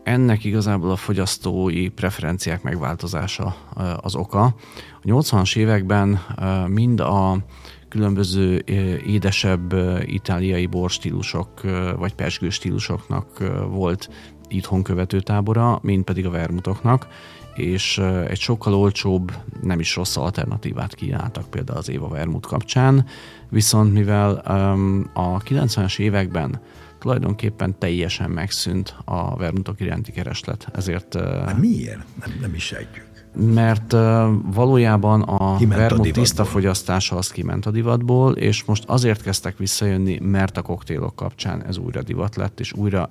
Ennek 0.03 0.43
igazából 0.43 0.91
a 0.91 0.95
fogyasztói 0.95 1.89
preferenciák 1.89 2.63
megváltozása 2.63 3.55
az 4.01 4.15
oka. 4.15 4.43
A 4.43 5.05
80-as 5.05 5.57
években 5.57 6.19
mind 6.67 6.99
a 6.99 7.37
különböző 7.89 8.63
édesebb 9.05 9.73
itáliai 10.05 10.65
borstílusok 10.65 11.61
vagy 11.97 12.15
pesgő 12.15 12.49
stílusoknak 12.49 13.43
volt 13.69 14.09
itthon 14.51 14.83
követő 14.83 15.19
tábora, 15.19 15.79
mint 15.81 16.03
pedig 16.03 16.25
a 16.25 16.29
vermutoknak, 16.29 17.07
és 17.55 17.97
egy 18.27 18.39
sokkal 18.39 18.73
olcsóbb, 18.73 19.31
nem 19.61 19.79
is 19.79 19.95
rossz 19.95 20.17
alternatívát 20.17 20.95
kínáltak 20.95 21.49
például 21.49 21.77
az 21.77 21.89
Éva 21.89 22.07
Vermut 22.07 22.45
kapcsán, 22.45 23.05
viszont 23.49 23.93
mivel 23.93 24.31
a 25.13 25.37
90-es 25.37 25.99
években 25.99 26.61
tulajdonképpen 26.99 27.77
teljesen 27.79 28.29
megszűnt 28.29 28.95
a 29.05 29.35
vermutok 29.35 29.79
iránti 29.79 30.11
kereslet, 30.11 30.67
ezért... 30.73 31.15
Hát 31.15 31.57
miért? 31.57 32.03
Nem, 32.19 32.37
nem 32.41 32.53
is 32.53 32.63
sejtjük 32.63 33.10
mert 33.35 33.95
valójában 34.53 35.21
a 35.21 35.57
kiment 35.57 35.79
vermut 35.79 36.07
a 36.07 36.11
tiszta 36.11 36.45
fogyasztása 36.45 37.15
az 37.15 37.31
kiment 37.31 37.65
a 37.65 37.71
divatból, 37.71 38.33
és 38.33 38.63
most 38.63 38.83
azért 38.87 39.21
kezdtek 39.21 39.57
visszajönni, 39.57 40.19
mert 40.19 40.57
a 40.57 40.61
koktélok 40.61 41.15
kapcsán 41.15 41.65
ez 41.65 41.77
újra 41.77 42.01
divat 42.01 42.35
lett, 42.35 42.59
és 42.59 42.73
újra 42.73 43.09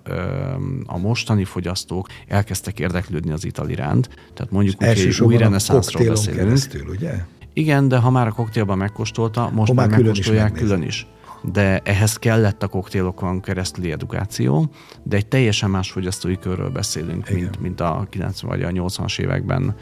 a 0.87 0.99
mostani 0.99 1.45
fogyasztók 1.45 2.07
elkezdtek 2.29 2.79
érdeklődni 2.81 3.33
az 3.33 3.45
ital 3.45 3.69
iránt. 3.69 4.09
Tehát 4.35 4.53
mondjuk 4.53 4.83
úgy, 4.83 5.05
hogy 5.05 5.21
új 5.21 5.37
reneszánszról 5.37 6.09
beszélünk. 6.09 6.43
Keresztül, 6.43 6.89
ugye? 6.89 7.13
Igen, 7.53 7.89
de 7.89 7.97
ha 7.97 8.11
már 8.11 8.27
a 8.27 8.33
koktélban 8.33 8.79
megkóstolta, 8.79 9.51
most 9.55 9.73
már 9.73 9.89
megkóstolják 9.89 10.53
külön 10.53 10.83
is 10.83 11.07
de 11.43 11.81
ehhez 11.85 12.17
kellett 12.17 12.63
a 12.63 12.67
koktélokon 12.67 13.41
keresztüli 13.41 13.91
edukáció, 13.93 14.71
de 15.03 15.17
egy 15.17 15.27
teljesen 15.27 15.71
más 15.71 15.91
fogyasztói 15.91 16.39
körről 16.39 16.71
beszélünk, 16.71 17.31
mint, 17.31 17.61
mint 17.61 17.81
a 17.81 18.07
90 18.11 18.51
vagy 18.51 18.63
a 18.63 18.69
80-as 18.69 19.21
években 19.21 19.75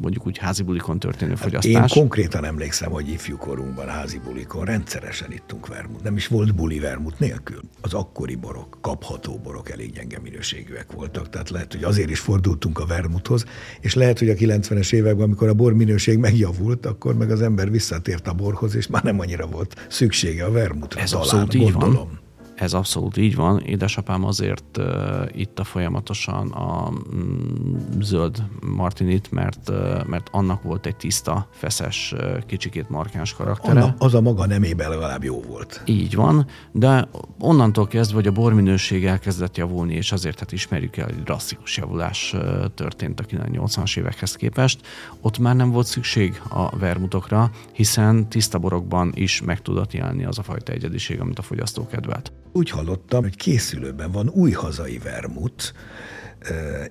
mondjuk 0.00 0.26
úgy 0.26 0.38
házi 0.38 0.62
bulikon 0.62 0.98
történő 0.98 1.34
fogyasztás. 1.34 1.74
Hát 1.74 1.90
én 1.90 1.98
konkrétan 2.00 2.44
emlékszem, 2.44 2.90
hogy 2.90 3.08
ifjúkorunkban 3.08 3.88
házi 3.88 4.18
bulikon 4.24 4.64
rendszeresen 4.64 5.32
ittunk 5.32 5.66
vermut. 5.66 6.02
Nem 6.02 6.16
is 6.16 6.26
volt 6.26 6.54
buli 6.54 6.78
vermut 6.78 7.18
nélkül. 7.18 7.60
Az 7.80 7.94
akkori 7.94 8.34
borok, 8.34 8.78
kapható 8.80 9.40
borok 9.42 9.70
elég 9.70 9.92
gyenge 9.92 10.18
minőségűek 10.22 10.92
voltak, 10.92 11.28
tehát 11.28 11.50
lehet, 11.50 11.72
hogy 11.72 11.84
azért 11.84 12.10
is 12.10 12.18
fordultunk 12.18 12.78
a 12.78 12.86
vermuthoz, 12.86 13.44
és 13.80 13.94
lehet, 13.94 14.18
hogy 14.18 14.28
a 14.28 14.34
90-es 14.34 14.92
években, 14.92 15.24
amikor 15.24 15.48
a 15.48 15.54
bor 15.54 15.72
minőség 15.74 16.18
megjavult, 16.18 16.86
akkor 16.86 17.16
meg 17.16 17.30
az 17.30 17.42
ember 17.42 17.70
visszatért 17.70 18.28
a 18.28 18.32
borhoz, 18.32 18.74
és 18.74 18.86
már 18.86 19.02
nem 19.02 19.20
annyira 19.20 19.46
volt 19.46 19.86
szüksége 20.12 20.44
a 20.44 20.50
vermutra. 20.50 21.00
Ez 21.00 21.10
talán, 21.10 21.24
abszolút 21.24 21.54
így 21.54 21.70
gondolom. 21.72 21.94
van. 21.94 22.21
Ez 22.62 22.72
abszolút 22.72 23.16
így 23.16 23.34
van. 23.34 23.60
Édesapám 23.60 24.24
azért 24.24 24.78
uh, 24.78 24.86
itta 25.32 25.64
folyamatosan 25.64 26.50
a 26.50 26.90
mm, 26.90 28.00
zöld 28.00 28.42
martinit, 28.66 29.30
mert, 29.30 29.68
uh, 29.68 30.06
mert 30.06 30.28
annak 30.30 30.62
volt 30.62 30.86
egy 30.86 30.96
tiszta, 30.96 31.48
feszes, 31.50 32.12
uh, 32.16 32.38
kicsikét 32.46 32.88
markáns 32.88 33.34
karaktere. 33.34 33.80
Anna, 33.80 33.94
az 33.98 34.14
a 34.14 34.20
maga 34.20 34.46
nemében 34.46 34.90
legalább 34.90 35.24
jó 35.24 35.40
volt. 35.40 35.82
Így 35.84 36.14
van, 36.14 36.46
de 36.72 37.08
onnantól 37.38 37.86
kezdve, 37.86 38.14
hogy 38.16 38.26
a 38.26 38.32
borminőség 38.32 39.04
elkezdett 39.04 39.56
javulni, 39.56 39.94
és 39.94 40.12
azért 40.12 40.38
hát 40.38 40.52
ismerjük 40.52 40.96
el, 40.96 41.04
hogy 41.04 41.22
drasztikus 41.22 41.76
javulás 41.76 42.32
uh, 42.34 42.64
történt 42.74 43.20
a 43.20 43.24
80-as 43.24 43.98
évekhez 43.98 44.36
képest, 44.36 44.86
ott 45.20 45.38
már 45.38 45.56
nem 45.56 45.70
volt 45.70 45.86
szükség 45.86 46.42
a 46.48 46.76
vermutokra, 46.76 47.50
hiszen 47.72 48.28
tiszta 48.28 48.58
borokban 48.58 49.12
is 49.14 49.42
meg 49.42 49.62
tudott 49.62 49.92
jelenni 49.92 50.24
az 50.24 50.38
a 50.38 50.42
fajta 50.42 50.72
egyediség, 50.72 51.20
amit 51.20 51.38
a 51.38 51.42
fogyasztó 51.42 51.86
kedvelt. 51.86 52.32
Úgy 52.52 52.70
hallottam, 52.70 53.22
hogy 53.22 53.36
készülőben 53.36 54.10
van 54.10 54.28
új 54.28 54.50
hazai 54.50 54.98
vermut, 54.98 55.74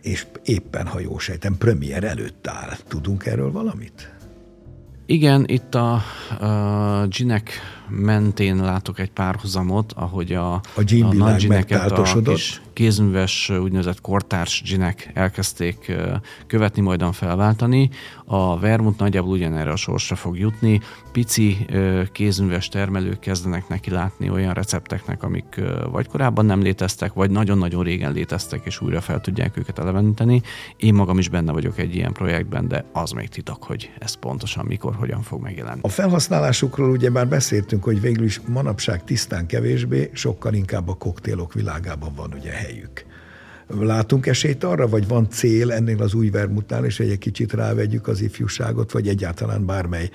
és 0.01 0.25
éppen, 0.43 0.87
ha 0.87 0.99
jó 0.99 1.17
sejtem, 1.17 1.57
premier 1.57 2.03
előtt 2.03 2.47
áll. 2.47 2.75
Tudunk 2.87 3.25
erről 3.25 3.51
valamit? 3.51 4.13
Igen, 5.05 5.45
itt 5.47 5.75
a, 5.75 5.93
a 6.39 7.07
ginek 7.07 7.51
mentén 7.91 8.55
látok 8.55 8.99
egy 8.99 9.11
párhuzamot, 9.11 9.91
ahogy 9.91 10.33
a, 10.33 10.53
a, 10.53 10.61
a 11.01 11.13
nagy 11.13 11.41
gineket, 11.41 11.91
a 11.91 12.21
kis 12.23 12.61
kézműves 12.73 13.49
úgynevezett 13.49 14.01
kortárs 14.01 14.63
ginek 14.65 15.11
elkezdték 15.13 15.91
követni, 16.47 16.81
majdan 16.81 17.11
felváltani. 17.11 17.89
A 18.25 18.59
vermut 18.59 18.97
nagyjából 18.99 19.31
ugyanerre 19.31 19.71
a 19.71 19.75
sorsra 19.75 20.15
fog 20.15 20.37
jutni. 20.37 20.81
Pici 21.11 21.65
kézműves 22.11 22.67
termelők 22.67 23.19
kezdenek 23.19 23.67
neki 23.67 23.89
látni 23.89 24.29
olyan 24.29 24.53
recepteknek, 24.53 25.23
amik 25.23 25.61
vagy 25.91 26.07
korábban 26.07 26.45
nem 26.45 26.61
léteztek, 26.61 27.13
vagy 27.13 27.31
nagyon-nagyon 27.31 27.83
régen 27.83 28.13
léteztek, 28.13 28.61
és 28.65 28.81
újra 28.81 29.01
fel 29.01 29.21
tudják 29.21 29.57
őket 29.57 29.79
eleveníteni. 29.79 30.41
Én 30.77 30.93
magam 30.93 31.17
is 31.17 31.29
benne 31.29 31.51
vagyok 31.51 31.77
egy 31.77 31.95
ilyen 31.95 32.13
projektben, 32.13 32.67
de 32.67 32.85
az 32.93 33.11
még 33.11 33.29
titok, 33.29 33.63
hogy 33.63 33.91
ez 33.99 34.13
pontosan 34.13 34.65
mikor, 34.65 34.95
hogyan 34.95 35.21
fog 35.21 35.41
megjelenni. 35.41 35.79
A 35.83 35.89
felhasználásukról 35.89 36.89
ugye 36.89 37.09
már 37.09 37.27
beszéltünk, 37.27 37.80
hogy 37.83 38.01
végül 38.01 38.25
is 38.25 38.41
manapság 38.45 39.03
tisztán 39.03 39.45
kevésbé, 39.45 40.09
sokkal 40.13 40.53
inkább 40.53 40.89
a 40.89 40.93
koktélok 40.93 41.53
világában 41.53 42.13
van 42.15 42.33
ugye 42.33 42.51
helyük. 42.51 43.05
Látunk 43.79 44.25
esélyt 44.25 44.63
arra, 44.63 44.87
vagy 44.87 45.07
van 45.07 45.29
cél 45.29 45.71
ennél 45.71 46.01
az 46.01 46.13
új 46.13 46.29
vermutnál, 46.29 46.85
és 46.85 46.99
egy 46.99 47.17
kicsit 47.17 47.53
rávegyük 47.53 48.07
az 48.07 48.21
ifjúságot, 48.21 48.91
vagy 48.91 49.07
egyáltalán 49.07 49.65
bármely 49.65 50.09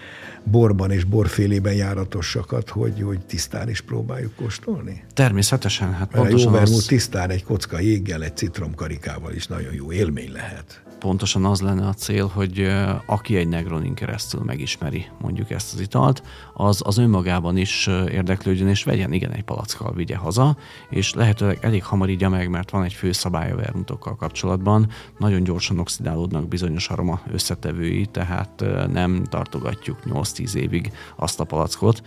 borban 0.45 0.91
és 0.91 1.05
borfélében 1.05 1.75
járatosakat, 1.75 2.69
hogy, 2.69 3.03
hogy 3.03 3.27
tisztán 3.27 3.69
is 3.69 3.81
próbáljuk 3.81 4.35
kóstolni? 4.35 5.05
Természetesen. 5.15 5.93
Hát 5.93 6.09
pontosan 6.11 6.39
jó 6.39 6.51
vermut 6.51 6.77
az... 6.77 6.85
tisztán 6.87 7.31
egy 7.31 7.45
kocka 7.45 7.81
jéggel, 7.81 8.23
egy 8.23 8.37
citromkarikával 8.37 9.33
is 9.33 9.47
nagyon 9.47 9.73
jó 9.75 9.93
élmény 9.93 10.33
lehet. 10.33 10.83
Pontosan 10.99 11.45
az 11.45 11.61
lenne 11.61 11.87
a 11.87 11.93
cél, 11.93 12.27
hogy 12.27 12.73
aki 13.07 13.37
egy 13.37 13.49
Negronin 13.49 13.95
keresztül 13.95 14.41
megismeri 14.45 15.07
mondjuk 15.21 15.51
ezt 15.51 15.75
az 15.75 15.81
italt, 15.81 16.23
az, 16.55 16.83
az 16.85 16.99
önmagában 16.99 17.57
is 17.57 17.87
érdeklődjön, 17.87 18.69
és 18.69 18.85
vegyen 18.85 19.13
igen 19.13 19.33
egy 19.33 19.43
palackkal, 19.43 19.93
vigye 19.95 20.17
haza, 20.17 20.57
és 20.91 21.15
lehetőleg 21.15 21.59
elég 21.61 21.85
hamar 21.85 22.09
igya 22.09 22.29
meg, 22.29 22.51
mert 22.51 22.71
van 22.71 22.85
egy 22.85 22.93
fő 22.93 23.13
szabály 23.13 23.51
a 23.51 23.57
vermutokkal 23.57 24.17
kapcsolatban, 24.17 24.89
nagyon 25.19 25.43
gyorsan 25.43 25.79
oxidálódnak 25.79 26.49
bizonyos 26.49 26.89
aroma 26.89 27.21
összetevői, 27.33 28.07
tehát 28.07 28.65
nem 28.93 29.25
tartogatjuk 29.25 29.99
8-10 30.05 30.55
évig 30.55 30.93
azt 31.17 31.41
a 31.41 31.45
palackot, 31.45 32.03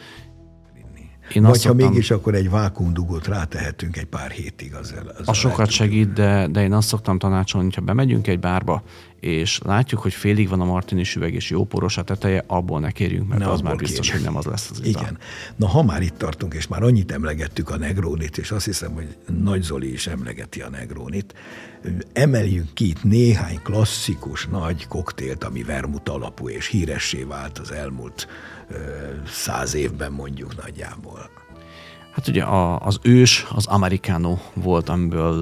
én 1.33 1.41
Vagy 1.41 1.51
ha 1.51 1.57
szoktam, 1.57 1.89
mégis, 1.89 2.11
akkor 2.11 2.35
egy 2.35 2.49
vákumdugót 2.49 3.27
rátehetünk 3.27 3.97
egy 3.97 4.05
pár 4.05 4.31
hétig. 4.31 4.73
Az, 4.73 4.93
az 5.17 5.27
a 5.27 5.33
sokat 5.33 5.69
segít, 5.69 6.13
de, 6.13 6.47
de 6.47 6.63
én 6.63 6.73
azt 6.73 6.87
szoktam 6.87 7.17
tanácsolni, 7.17 7.67
hogyha 7.67 7.81
bemegyünk 7.81 8.27
egy 8.27 8.39
bárba, 8.39 8.83
és 9.19 9.59
látjuk, 9.63 10.01
hogy 10.01 10.13
félig 10.13 10.49
van 10.49 10.61
a 10.61 10.65
martinis 10.65 11.15
üveg, 11.15 11.33
és 11.33 11.49
jó 11.49 11.65
poros 11.65 11.97
a 11.97 12.03
teteje, 12.03 12.43
abból 12.47 12.79
ne 12.79 12.91
kérjünk, 12.91 13.27
mert 13.27 13.39
ne 13.39 13.49
az 13.49 13.61
már 13.61 13.75
biztos, 13.75 14.07
kérjük. 14.07 14.25
hogy 14.25 14.33
nem 14.33 14.35
az 14.35 14.45
lesz 14.45 14.69
az 14.71 14.85
ital. 14.85 15.01
Igen. 15.01 15.17
Na, 15.55 15.67
ha 15.67 15.83
már 15.83 16.01
itt 16.01 16.17
tartunk, 16.17 16.53
és 16.53 16.67
már 16.67 16.83
annyit 16.83 17.11
emlegettük 17.11 17.69
a 17.69 17.77
negrónit, 17.77 18.37
és 18.37 18.51
azt 18.51 18.65
hiszem, 18.65 18.93
hogy 18.93 19.07
Nagy 19.43 19.61
Zoli 19.61 19.91
is 19.91 20.07
emlegeti 20.07 20.61
a 20.61 20.69
negrónit, 20.69 21.33
emeljünk 22.13 22.73
ki 22.73 22.87
itt 22.87 23.03
néhány 23.03 23.59
klasszikus 23.63 24.47
nagy 24.47 24.87
koktélt, 24.87 25.43
ami 25.43 25.63
vermut 25.63 26.09
alapú, 26.09 26.49
és 26.49 26.67
híressé 26.67 27.23
vált 27.23 27.57
az 27.57 27.71
elmúlt 27.71 28.27
száz 29.27 29.73
évben 29.73 30.11
mondjuk 30.11 30.63
nagyjából. 30.63 31.29
Hát 32.11 32.27
ugye 32.27 32.43
a, 32.43 32.79
az 32.79 32.99
ős, 33.01 33.45
az 33.49 33.65
americano 33.65 34.37
volt, 34.53 34.89
amiből 34.89 35.33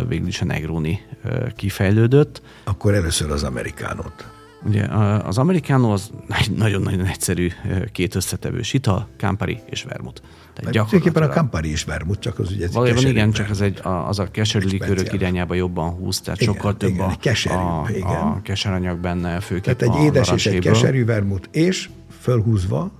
uh, 0.00 0.08
végül 0.08 0.26
is 0.26 0.40
a 0.40 0.44
Negroni 0.44 1.00
uh, 1.24 1.52
kifejlődött. 1.52 2.42
Akkor 2.64 2.94
először 2.94 3.30
az 3.30 3.42
amerikánot. 3.42 4.30
Ugye 4.64 4.84
az 5.24 5.38
americano 5.38 5.92
az 5.92 6.10
nagyon-nagyon 6.56 7.04
egyszerű 7.04 7.50
két 7.92 8.14
összetevős 8.14 8.72
ital, 8.72 9.08
Campari 9.16 9.58
és 9.70 9.82
vermut. 9.82 10.22
Tehát 10.54 10.72
gyakorlatilag... 10.72 11.30
a 11.30 11.32
Campari 11.32 11.70
is 11.70 11.84
vermut, 11.84 12.20
csak 12.20 12.38
az 12.38 12.50
ugye 12.50 12.68
Valójában 12.72 13.02
igen, 13.02 13.14
vermut. 13.14 13.34
csak 13.34 13.50
az, 13.50 13.60
egy, 13.60 13.80
az 13.82 14.18
a 14.18 14.30
keserű 14.30 14.66
likőrök 14.66 15.12
irányába 15.12 15.54
jobban 15.54 15.90
húz, 15.90 16.20
tehát 16.20 16.40
igen, 16.40 16.54
sokkal 16.54 16.76
több 16.76 16.90
igen, 16.90 17.08
a, 17.08 17.16
keserű, 17.20 17.54
a, 17.54 17.86
igen. 17.88 18.06
a 18.06 18.42
keseranyag 18.42 18.98
benne, 18.98 19.40
főképp 19.40 19.78
Tehát 19.78 19.96
egy 19.96 20.04
édes 20.04 20.30
és 20.32 20.46
egy 20.46 20.58
keserű 20.58 21.04
vermut, 21.04 21.48
és 21.52 21.88
fölhúzva 22.20 22.92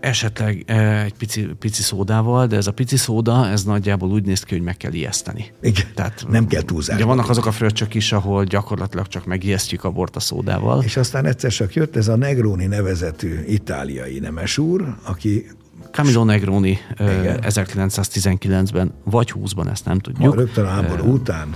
Esetleg 0.00 0.64
egy 1.04 1.14
pici, 1.14 1.46
pici 1.58 1.82
szódával, 1.82 2.46
de 2.46 2.56
ez 2.56 2.66
a 2.66 2.72
pici 2.72 2.96
szóda, 2.96 3.48
ez 3.48 3.64
nagyjából 3.64 4.10
úgy 4.10 4.24
néz 4.24 4.42
ki, 4.42 4.54
hogy 4.54 4.64
meg 4.64 4.76
kell 4.76 4.92
ijeszteni. 4.92 5.52
Igen, 5.62 5.86
Tehát, 5.94 6.24
nem 6.28 6.46
kell 6.46 6.62
túlzásba. 6.62 6.94
Ugye 6.94 7.04
vannak 7.04 7.28
azok 7.28 7.46
a 7.46 7.52
fröccsök 7.52 7.94
is, 7.94 8.12
ahol 8.12 8.44
gyakorlatilag 8.44 9.06
csak 9.06 9.26
megijesztjük 9.26 9.84
a 9.84 9.90
bort 9.90 10.16
a 10.16 10.20
szódával. 10.20 10.82
És 10.82 10.96
aztán 10.96 11.26
egyszer 11.26 11.50
csak 11.50 11.74
jött 11.74 11.96
ez 11.96 12.08
a 12.08 12.16
Negroni 12.16 12.66
nevezetű 12.66 13.40
itáliai 13.46 14.18
nemes 14.18 14.58
úr, 14.58 14.94
aki 15.02 15.46
Camillo 15.90 16.24
Negroni 16.24 16.78
Igen. 16.98 17.38
1919-ben 17.42 18.92
vagy 19.04 19.32
20-ban, 19.34 19.70
ezt 19.70 19.84
nem 19.84 19.98
tudjuk. 19.98 20.34
Ma 20.34 20.40
rögtön 20.40 20.64
a 20.64 20.68
háború 20.68 21.12
után 21.12 21.54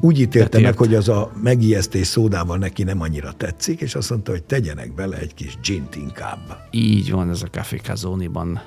úgy 0.00 0.20
ítélte 0.20 0.60
meg, 0.60 0.76
hogy 0.76 0.94
az 0.94 1.08
a 1.08 1.32
megijesztés 1.42 2.06
szódával 2.06 2.58
neki 2.58 2.82
nem 2.82 3.00
annyira 3.00 3.32
tetszik, 3.32 3.80
és 3.80 3.94
azt 3.94 4.10
mondta, 4.10 4.30
hogy 4.30 4.42
tegyenek 4.42 4.94
bele 4.94 5.16
egy 5.18 5.34
kis 5.34 5.58
gint 5.62 5.96
inkább. 5.96 6.66
Így 6.70 7.10
van, 7.10 7.30
ez 7.30 7.42
a 7.42 7.46
Café 7.46 7.76
Cazzoni-ban 7.76 8.60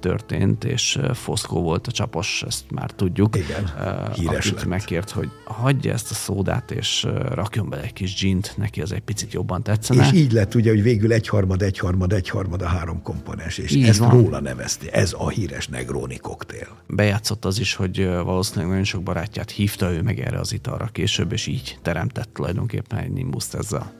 történt, 0.00 0.64
és 0.64 0.98
Foszkó 1.12 1.62
volt 1.62 1.86
a 1.86 1.90
csapos, 1.90 2.44
ezt 2.46 2.70
már 2.70 2.90
tudjuk. 2.90 3.36
Igen, 3.36 3.72
híres 4.14 4.46
akit 4.46 4.54
lett. 4.54 4.64
megkért, 4.64 5.10
hogy 5.10 5.28
hagyja 5.44 5.92
ezt 5.92 6.10
a 6.10 6.14
szódát, 6.14 6.70
és 6.70 7.06
rakjon 7.34 7.68
bele 7.68 7.82
egy 7.82 7.92
kis 7.92 8.20
gint, 8.20 8.54
neki 8.56 8.80
az 8.80 8.92
egy 8.92 9.00
picit 9.00 9.32
jobban 9.32 9.62
tetszene. 9.62 10.06
És 10.06 10.12
így 10.12 10.32
lett 10.32 10.54
ugye, 10.54 10.70
hogy 10.70 10.82
végül 10.82 11.12
egyharmad, 11.12 11.62
egyharmad, 11.62 12.12
egyharmad 12.12 12.62
a 12.62 12.66
három 12.66 13.02
komponens, 13.02 13.58
és 13.58 13.72
így 13.72 13.88
ezt 13.88 13.98
van. 13.98 14.10
róla 14.10 14.40
nevezti. 14.40 14.88
Ez 14.92 15.14
a 15.18 15.28
híres 15.28 15.68
Negroni 15.68 16.16
koktél. 16.16 16.68
Bejátszott 16.86 17.44
az 17.44 17.58
is, 17.58 17.74
hogy 17.74 18.06
valószínűleg 18.06 18.68
nagyon 18.68 18.84
sok 18.84 19.02
barátját 19.02 19.50
hívta 19.50 19.92
ő 19.94 20.02
meg 20.02 20.20
erre 20.20 20.38
az 20.38 20.52
italra 20.52 20.86
később, 20.86 21.32
és 21.32 21.46
így 21.46 21.78
teremtett 21.82 22.32
tulajdonképpen 22.32 22.98
egy 22.98 23.12
nimbuszt 23.12 23.54
ezzel. 23.54 23.92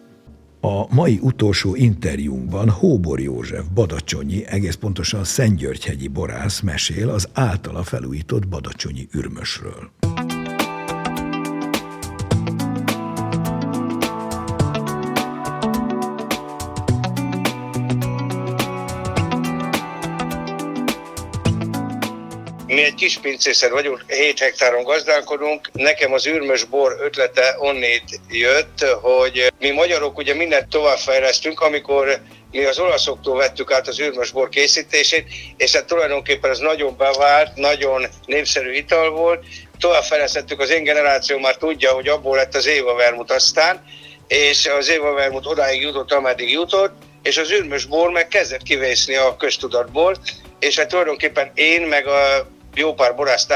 A 0.61 0.95
mai 0.95 1.19
utolsó 1.23 1.75
interjúnkban 1.75 2.71
Hóbor 2.71 3.21
József 3.21 3.65
Badacsonyi, 3.75 4.47
egész 4.47 4.75
pontosan 4.75 5.25
Szentgyörgyhegyi 5.25 6.09
borász 6.09 6.61
mesél 6.61 7.09
az 7.09 7.29
általa 7.33 7.83
felújított 7.83 8.49
Badacsonyi 8.49 9.09
ürmösről. 9.13 9.91
Egy 22.95 23.01
kis 23.01 23.19
pincészet 23.19 23.71
vagyunk, 23.71 24.05
7 24.07 24.39
hektáron 24.39 24.83
gazdálkodunk. 24.83 25.71
Nekem 25.73 26.13
az 26.13 26.27
űrmös 26.27 26.65
bor 26.65 26.97
ötlete 27.01 27.57
onnét 27.59 28.21
jött, 28.29 28.85
hogy 29.01 29.53
mi 29.59 29.71
magyarok 29.71 30.19
ugye 30.19 30.35
mindent 30.35 30.69
továbbfejlesztünk, 30.69 31.61
amikor 31.61 32.21
mi 32.51 32.65
az 32.65 32.79
olaszoktól 32.79 33.37
vettük 33.37 33.73
át 33.73 33.89
az 33.89 34.01
űrmös 34.01 34.31
bor 34.31 34.49
készítését, 34.49 35.27
és 35.57 35.73
hát 35.73 35.85
tulajdonképpen 35.85 36.51
ez 36.51 36.59
nagyon 36.59 36.97
bevált, 36.97 37.55
nagyon 37.55 38.07
népszerű 38.27 38.73
ital 38.73 39.11
volt. 39.11 39.45
Továbbfejlesztettük, 39.79 40.61
az 40.61 40.71
én 40.71 40.85
generáció 40.85 41.39
már 41.39 41.57
tudja, 41.57 41.93
hogy 41.93 42.09
abból 42.09 42.37
lett 42.37 42.55
az 42.55 42.67
Éva 42.67 42.95
Vermut 42.95 43.31
aztán, 43.31 43.85
és 44.29 44.67
az 44.79 44.91
Éva 44.91 45.13
Vermut 45.13 45.47
odáig 45.47 45.83
jutott, 45.83 46.13
ameddig 46.13 46.51
jutott, 46.51 46.95
és 47.23 47.39
az 47.39 47.53
űrmös 47.53 47.85
bor 47.85 48.11
meg 48.11 48.29
kezdett 48.29 48.63
kivészni 48.63 49.15
a 49.15 49.37
köztudatból, 49.37 50.17
és 50.59 50.79
hát 50.79 50.89
tulajdonképpen 50.89 51.51
én 51.55 51.83
meg 51.83 52.07
a 52.07 52.53
jó 52.75 52.95
pár 52.95 53.15
borász 53.15 53.47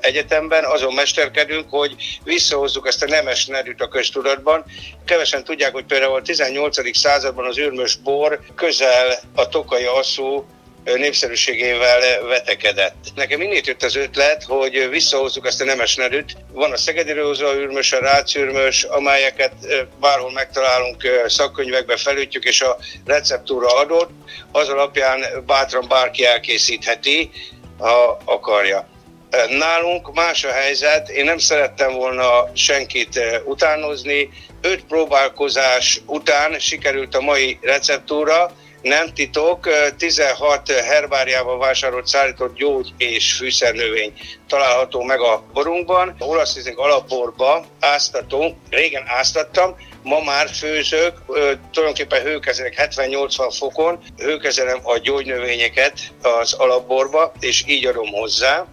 egyetemben 0.00 0.64
azon 0.64 0.94
mesterkedünk, 0.94 1.70
hogy 1.70 1.94
visszahozzuk 2.24 2.86
ezt 2.86 3.02
a 3.02 3.06
nemes 3.06 3.46
nerűt 3.46 3.80
a 3.80 3.88
köztudatban. 3.88 4.64
Kevesen 5.04 5.44
tudják, 5.44 5.72
hogy 5.72 5.84
például 5.84 6.14
a 6.14 6.22
18. 6.22 6.98
században 6.98 7.46
az 7.46 7.58
űrmös 7.58 7.96
bor 7.96 8.40
közel 8.54 9.18
a 9.34 9.48
tokai 9.48 9.84
asszú 9.84 10.46
népszerűségével 10.84 12.22
vetekedett. 12.22 12.94
Nekem 13.14 13.40
innét 13.40 13.66
jött 13.66 13.82
az 13.82 13.96
ötlet, 13.96 14.44
hogy 14.44 14.88
visszahozzuk 14.90 15.46
ezt 15.46 15.60
a 15.60 15.64
nemes 15.64 15.94
nerűt. 15.94 16.36
Van 16.52 16.72
a 16.72 16.76
Szegedi 16.76 17.12
Róza 17.12 17.54
űrmös, 17.54 17.92
a 17.92 17.98
Rácz 17.98 18.36
űrmös, 18.36 18.82
amelyeket 18.82 19.52
bárhol 20.00 20.32
megtalálunk, 20.32 21.02
szakkönyvekbe 21.26 21.96
felütjük, 21.96 22.44
és 22.44 22.60
a 22.60 22.76
receptúra 23.04 23.66
adott, 23.66 24.10
az 24.52 24.68
alapján 24.68 25.24
bátran 25.46 25.88
bárki 25.88 26.24
elkészítheti 26.24 27.30
ha 27.80 28.18
akarja. 28.24 28.88
Nálunk 29.48 30.14
más 30.14 30.44
a 30.44 30.52
helyzet, 30.52 31.08
én 31.08 31.24
nem 31.24 31.38
szerettem 31.38 31.92
volna 31.92 32.50
senkit 32.54 33.20
utánozni. 33.44 34.28
Öt 34.60 34.84
próbálkozás 34.84 36.00
után 36.06 36.58
sikerült 36.58 37.14
a 37.14 37.20
mai 37.20 37.58
receptúra, 37.62 38.50
nem 38.82 39.12
titok, 39.14 39.68
16 39.96 40.70
eh, 40.70 40.84
herbáriával 40.84 41.58
vásárolt 41.58 42.06
szállított 42.06 42.54
gyógy 42.54 42.92
és 42.96 43.32
fűszernövény 43.32 44.12
található 44.48 45.02
meg 45.02 45.20
a 45.20 45.44
borunkban. 45.52 46.14
Olasz 46.18 46.58
alapborba 46.76 47.64
áztatunk, 47.80 48.56
régen 48.70 49.02
áztattam, 49.06 49.76
ma 50.02 50.20
már 50.20 50.48
főzök, 50.48 51.14
tulajdonképpen 51.72 52.22
hőkezelek 52.22 52.90
70-80 52.96 53.54
fokon, 53.58 53.98
hőkezelem 54.16 54.78
a 54.82 54.98
gyógynövényeket 54.98 55.98
az 56.22 56.52
alapborba, 56.52 57.32
és 57.40 57.64
így 57.66 57.86
adom 57.86 58.08
hozzá. 58.12 58.66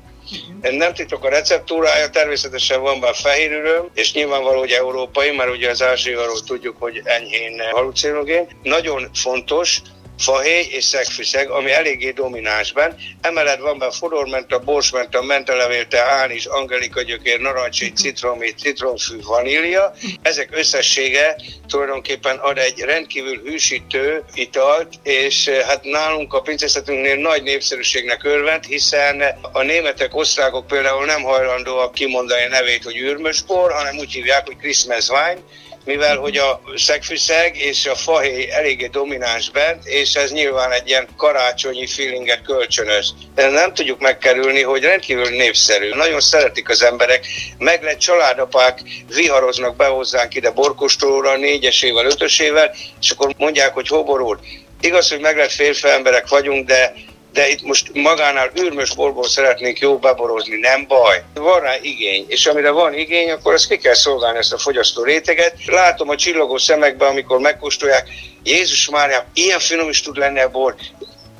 Nem 0.61 0.93
titok 0.93 1.23
a 1.23 1.29
receptúrája, 1.29 2.09
természetesen 2.09 2.81
van 2.81 2.99
bár 2.99 3.15
fehérülőm, 3.15 3.89
és 3.93 4.13
nyilvánvaló, 4.13 4.59
hogy 4.59 4.71
európai, 4.71 5.31
mert 5.31 5.49
ugye 5.49 5.69
az 5.69 5.81
ázsiairól 5.81 6.43
tudjuk, 6.45 6.75
hogy 6.79 7.01
enyhén 7.03 7.61
halucinogén. 7.71 8.47
Nagyon 8.63 9.09
fontos, 9.13 9.81
fahéj 10.17 10.67
és 10.71 10.84
szegfűszeg, 10.84 11.49
ami 11.49 11.71
eléggé 11.71 12.12
dominánsban. 12.12 12.95
Emellett 13.21 13.60
van 13.60 13.77
benne 13.77 13.91
fodormenta, 13.91 14.60
borsmenta, 14.60 15.21
mentelevélte, 15.21 16.03
ánis, 16.03 16.45
angelika 16.45 17.01
gyökér, 17.01 17.39
narancsé, 17.39 17.88
citromi, 17.88 18.53
citromfű, 18.53 19.19
vanília. 19.21 19.93
Ezek 20.21 20.49
összessége 20.51 21.36
tulajdonképpen 21.67 22.38
ad 22.38 22.58
egy 22.58 22.80
rendkívül 22.80 23.41
hűsítő 23.43 24.23
italt, 24.34 24.93
és 25.03 25.47
eh, 25.47 25.65
hát 25.67 25.84
nálunk 25.84 26.34
a 26.34 26.41
pincészetünknél 26.41 27.15
nagy 27.15 27.43
népszerűségnek 27.43 28.23
örvend, 28.23 28.63
hiszen 28.65 29.23
a 29.51 29.62
németek, 29.62 30.15
osztrákok 30.15 30.67
például 30.67 31.06
nem 31.06 31.21
hajlandóak 31.21 31.93
kimondani 31.93 32.43
a 32.43 32.49
nevét, 32.49 32.84
hogy 32.84 32.97
űrmösbor, 32.97 33.71
hanem 33.71 33.97
úgy 33.97 34.12
hívják, 34.12 34.45
hogy 34.45 34.58
Christmas 34.58 35.10
wine, 35.10 35.41
mivel 35.88 36.17
hogy 36.17 36.38
a 36.38 36.62
szegfűszeg 36.76 37.58
és 37.58 37.86
a 37.86 37.95
fahéj 37.95 38.52
eléggé 38.52 38.86
domináns 38.86 39.50
bent, 39.50 39.86
és 39.86 40.13
ez 40.15 40.32
nyilván 40.32 40.71
egy 40.71 40.88
ilyen 40.88 41.08
karácsonyi 41.17 41.88
feelinget 41.88 42.41
kölcsönös. 42.41 43.10
De 43.36 43.50
nem 43.50 43.73
tudjuk 43.73 44.00
megkerülni, 44.00 44.62
hogy 44.62 44.84
rendkívül 44.84 45.30
népszerű. 45.30 45.89
Nagyon 45.89 46.19
szeretik 46.19 46.69
az 46.69 46.84
emberek, 46.84 47.26
meg 47.58 47.84
lett 47.84 47.97
családapák 47.97 48.80
viharoznak 49.15 49.76
be 49.76 49.86
hozzánk 49.86 50.36
ide 50.36 50.52
borkostolóra, 50.52 51.38
négyesével, 51.38 52.06
ötösével, 52.06 52.76
és 53.02 53.10
akkor 53.10 53.34
mondják, 53.38 53.73
hogy 53.73 53.88
hoborul. 53.88 54.39
Igaz, 54.82 55.10
hogy 55.10 55.19
meg 55.19 55.38
lett 55.38 55.52
férfi 55.52 55.89
emberek 55.89 56.28
vagyunk, 56.28 56.67
de 56.67 56.93
de 57.33 57.49
itt 57.49 57.61
most 57.61 57.93
magánál 57.93 58.51
űrmös 58.59 58.95
borból 58.95 59.27
szeretnénk 59.27 59.79
jó 59.79 59.97
beborozni, 59.97 60.55
nem 60.55 60.87
baj. 60.87 61.23
Van 61.33 61.59
rá 61.59 61.75
igény, 61.81 62.25
és 62.27 62.45
amire 62.45 62.69
van 62.69 62.93
igény, 62.93 63.31
akkor 63.31 63.53
ezt 63.53 63.67
ki 63.67 63.77
kell 63.77 63.93
szolgálni, 63.93 64.37
ezt 64.37 64.53
a 64.53 64.57
fogyasztó 64.57 65.03
réteget. 65.03 65.53
Látom 65.65 66.09
a 66.09 66.15
csillogó 66.15 66.57
szemekben, 66.57 67.09
amikor 67.09 67.39
megkóstolják, 67.39 68.09
Jézus 68.43 68.89
Mária, 68.89 69.25
ilyen 69.33 69.59
finom 69.59 69.89
is 69.89 70.01
tud 70.01 70.17
lenni 70.17 70.39
a 70.39 70.49
bor, 70.49 70.75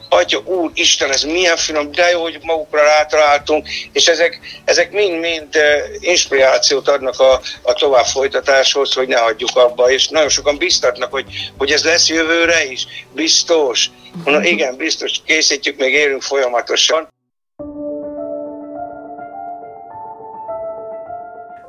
Atya, 0.10 0.42
Úr, 0.46 0.72
Isten, 0.74 1.12
ez 1.12 1.24
milyen 1.24 1.58
finom, 1.58 1.92
de 1.92 2.10
jó, 2.10 2.22
hogy 2.22 2.40
magukra 2.42 2.84
rátaláltunk, 2.84 3.68
és 3.92 4.08
ezek, 4.08 4.40
ezek 4.66 4.92
mind-mind 4.92 5.58
inspirációt 6.00 6.88
adnak 6.88 7.20
a, 7.20 7.42
a 7.62 7.74
tovább 7.74 8.06
folytatáshoz, 8.06 8.94
hogy 8.94 9.08
ne 9.08 9.18
hagyjuk 9.18 9.56
abba, 9.56 9.92
és 9.92 10.08
nagyon 10.08 10.30
sokan 10.30 10.58
biztatnak, 10.58 11.12
hogy, 11.12 11.26
hogy 11.58 11.72
ez 11.72 11.84
lesz 11.84 12.10
jövőre 12.10 12.66
is, 12.66 12.86
biztos. 13.12 13.90
Mondom, 14.24 14.44
igen, 14.44 14.76
biztos, 14.78 15.22
készítjük, 15.26 15.78
még 15.78 15.94
élünk 15.94 16.22
folyamatosan. 16.22 17.08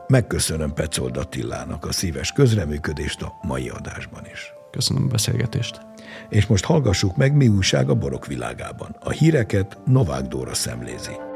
Megköszönöm 0.07 0.74
Pecold 0.74 1.16
Attilának 1.16 1.85
a 1.87 1.92
szíves 1.92 2.33
közreműködést 2.33 3.22
a 3.22 3.38
mai 3.42 3.68
adásban 3.68 4.27
is. 4.33 4.53
Köszönöm 4.70 5.05
a 5.05 5.07
beszélgetést. 5.07 5.81
És 6.29 6.46
most 6.46 6.64
hallgassuk 6.64 7.16
meg, 7.16 7.37
mi 7.37 7.48
újság 7.48 7.90
a 7.90 7.94
borok 7.94 8.27
világában. 8.27 8.96
A 9.01 9.11
híreket 9.11 9.79
Novák 9.87 10.22
Dóra 10.22 10.55
szemlézi. 10.55 11.28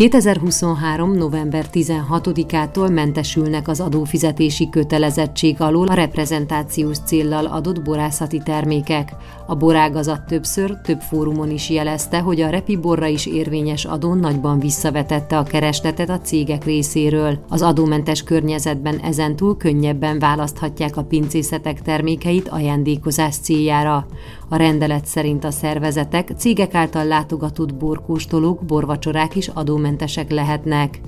2023. 0.00 1.12
november 1.12 1.66
16-ától 1.72 2.92
mentesülnek 2.92 3.68
az 3.68 3.80
adófizetési 3.80 4.68
kötelezettség 4.68 5.60
alól 5.60 5.88
a 5.88 5.94
reprezentációs 5.94 6.98
céllal 6.98 7.46
adott 7.46 7.82
borászati 7.82 8.38
termékek. 8.44 9.12
A 9.46 9.56
borágazat 9.56 10.26
többször, 10.26 10.76
több 10.82 11.00
fórumon 11.00 11.50
is 11.50 11.70
jelezte, 11.70 12.18
hogy 12.18 12.40
a 12.40 12.50
repi 12.50 12.76
borra 12.76 13.06
is 13.06 13.26
érvényes 13.26 13.84
adón 13.84 14.18
nagyban 14.18 14.58
visszavetette 14.58 15.38
a 15.38 15.42
keresletet 15.42 16.10
a 16.10 16.20
cégek 16.20 16.64
részéről. 16.64 17.38
Az 17.48 17.62
adómentes 17.62 18.22
környezetben 18.22 18.98
ezentúl 18.98 19.56
könnyebben 19.56 20.18
választhatják 20.18 20.96
a 20.96 21.04
pincészetek 21.04 21.82
termékeit 21.82 22.48
ajándékozás 22.48 23.34
céljára. 23.36 24.06
A 24.48 24.56
rendelet 24.56 25.06
szerint 25.06 25.44
a 25.44 25.50
szervezetek 25.50 26.32
cégek 26.36 26.74
által 26.74 27.04
látogatott 27.04 27.74
borkóstolók, 27.74 28.64
borvacsorák 28.64 29.36
is 29.36 29.48
adómentesek 29.90 30.30
lehetnek. 30.30 31.00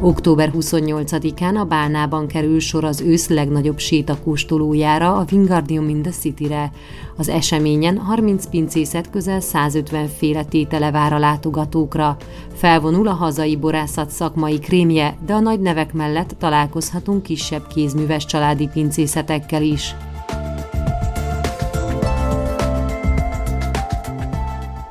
Október 0.00 0.50
28-án 0.54 1.60
a 1.60 1.64
Bálnában 1.64 2.26
kerül 2.26 2.60
sor 2.60 2.84
az 2.84 3.00
ősz 3.00 3.28
legnagyobb 3.28 3.78
sétakóstolójára, 3.78 5.16
a 5.16 5.24
Wingardium 5.32 5.88
in 5.88 6.02
the 6.02 6.10
City-re. 6.10 6.72
Az 7.16 7.28
eseményen 7.28 7.98
30 7.98 8.46
pincészet 8.46 9.10
közel 9.10 9.40
150 9.40 10.08
féle 10.08 10.44
tétele 10.44 10.90
vár 10.90 11.12
a 11.12 11.18
látogatókra. 11.18 12.16
Felvonul 12.54 13.08
a 13.08 13.12
hazai 13.12 13.56
borászat 13.56 14.10
szakmai 14.10 14.58
krémje, 14.58 15.16
de 15.26 15.32
a 15.32 15.40
nagy 15.40 15.60
nevek 15.60 15.92
mellett 15.92 16.34
találkozhatunk 16.38 17.22
kisebb 17.22 17.66
kézműves 17.66 18.24
családi 18.24 18.68
pincészetekkel 18.72 19.62
is. 19.62 19.94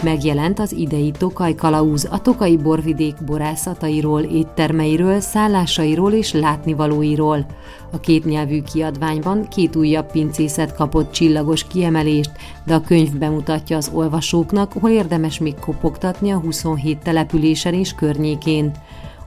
Megjelent 0.03 0.59
az 0.59 0.71
idei 0.71 1.11
Tokaj 1.11 1.55
Kalauz 1.55 2.07
a 2.11 2.21
Tokai 2.21 2.57
borvidék 2.57 3.15
borászatairól, 3.25 4.21
éttermeiről, 4.21 5.19
szállásairól 5.19 6.11
és 6.11 6.31
látnivalóiról. 6.31 7.45
A 7.91 7.99
két 7.99 8.25
nyelvű 8.25 8.61
kiadványban 8.61 9.47
két 9.47 9.75
újabb 9.75 10.11
pincészet 10.11 10.75
kapott 10.75 11.11
csillagos 11.11 11.67
kiemelést, 11.67 12.31
de 12.65 12.73
a 12.73 12.81
könyv 12.81 13.17
bemutatja 13.17 13.77
az 13.77 13.91
olvasóknak, 13.93 14.73
hol 14.73 14.89
érdemes 14.89 15.39
még 15.39 15.55
kopogtatni 15.59 16.31
a 16.31 16.39
27 16.39 16.97
településen 16.97 17.73
és 17.73 17.93
környékén. 17.93 18.71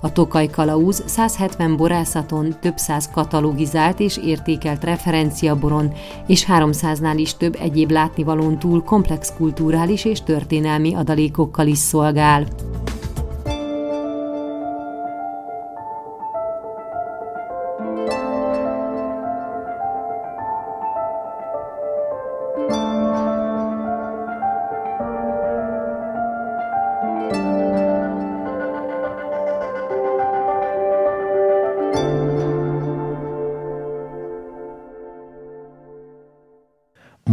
A 0.01 0.13
Tokaj 0.13 0.47
Kalauz 0.47 1.03
170 1.07 1.77
borászaton, 1.77 2.57
több 2.61 2.77
száz 2.77 3.11
katalogizált 3.11 4.01
és 4.01 4.17
értékelt 4.17 4.85
referenciaboron 4.85 5.93
és 6.27 6.47
300-nál 6.49 7.15
is 7.17 7.35
több 7.35 7.57
egyéb 7.61 7.91
látnivalón 7.91 8.59
túl 8.59 8.85
komplex 8.85 9.33
kulturális 9.37 10.05
és 10.05 10.23
történelmi 10.23 10.95
adalékokkal 10.95 11.67
is 11.67 11.79
szolgál. 11.79 12.47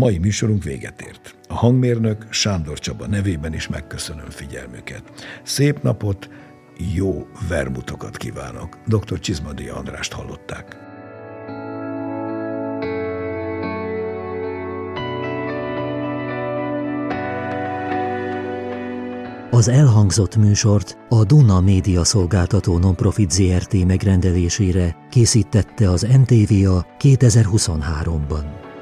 Mai 0.04 0.18
műsorunk 0.18 0.64
véget 0.64 1.02
ért. 1.02 1.36
A 1.48 1.54
hangmérnök 1.54 2.26
Sándor 2.30 2.80
Csaba 2.80 3.08
nevében 3.08 3.54
is 3.54 3.68
megköszönöm 3.68 4.30
figyelmüket. 4.30 5.04
Szép 5.44 5.82
napot, 5.82 6.30
jó 6.96 7.28
vermutokat 7.48 8.18
kívánok. 8.18 8.78
Dr. 8.86 9.20
Csizmadi 9.20 9.68
Andrást 9.68 10.12
hallották. 10.12 10.78
Az 19.52 19.68
elhangzott 19.68 20.36
műsort 20.36 20.98
a 21.10 21.24
Duna 21.24 21.62
Média 21.62 22.04
Szolgáltató 22.04 22.78
Nonprofit 22.78 23.32
ZRT 23.32 23.86
megrendelésére 23.86 24.96
készítette 25.10 25.90
az 25.90 26.02
NTVA 26.02 26.86
2023-ban. 27.00 28.73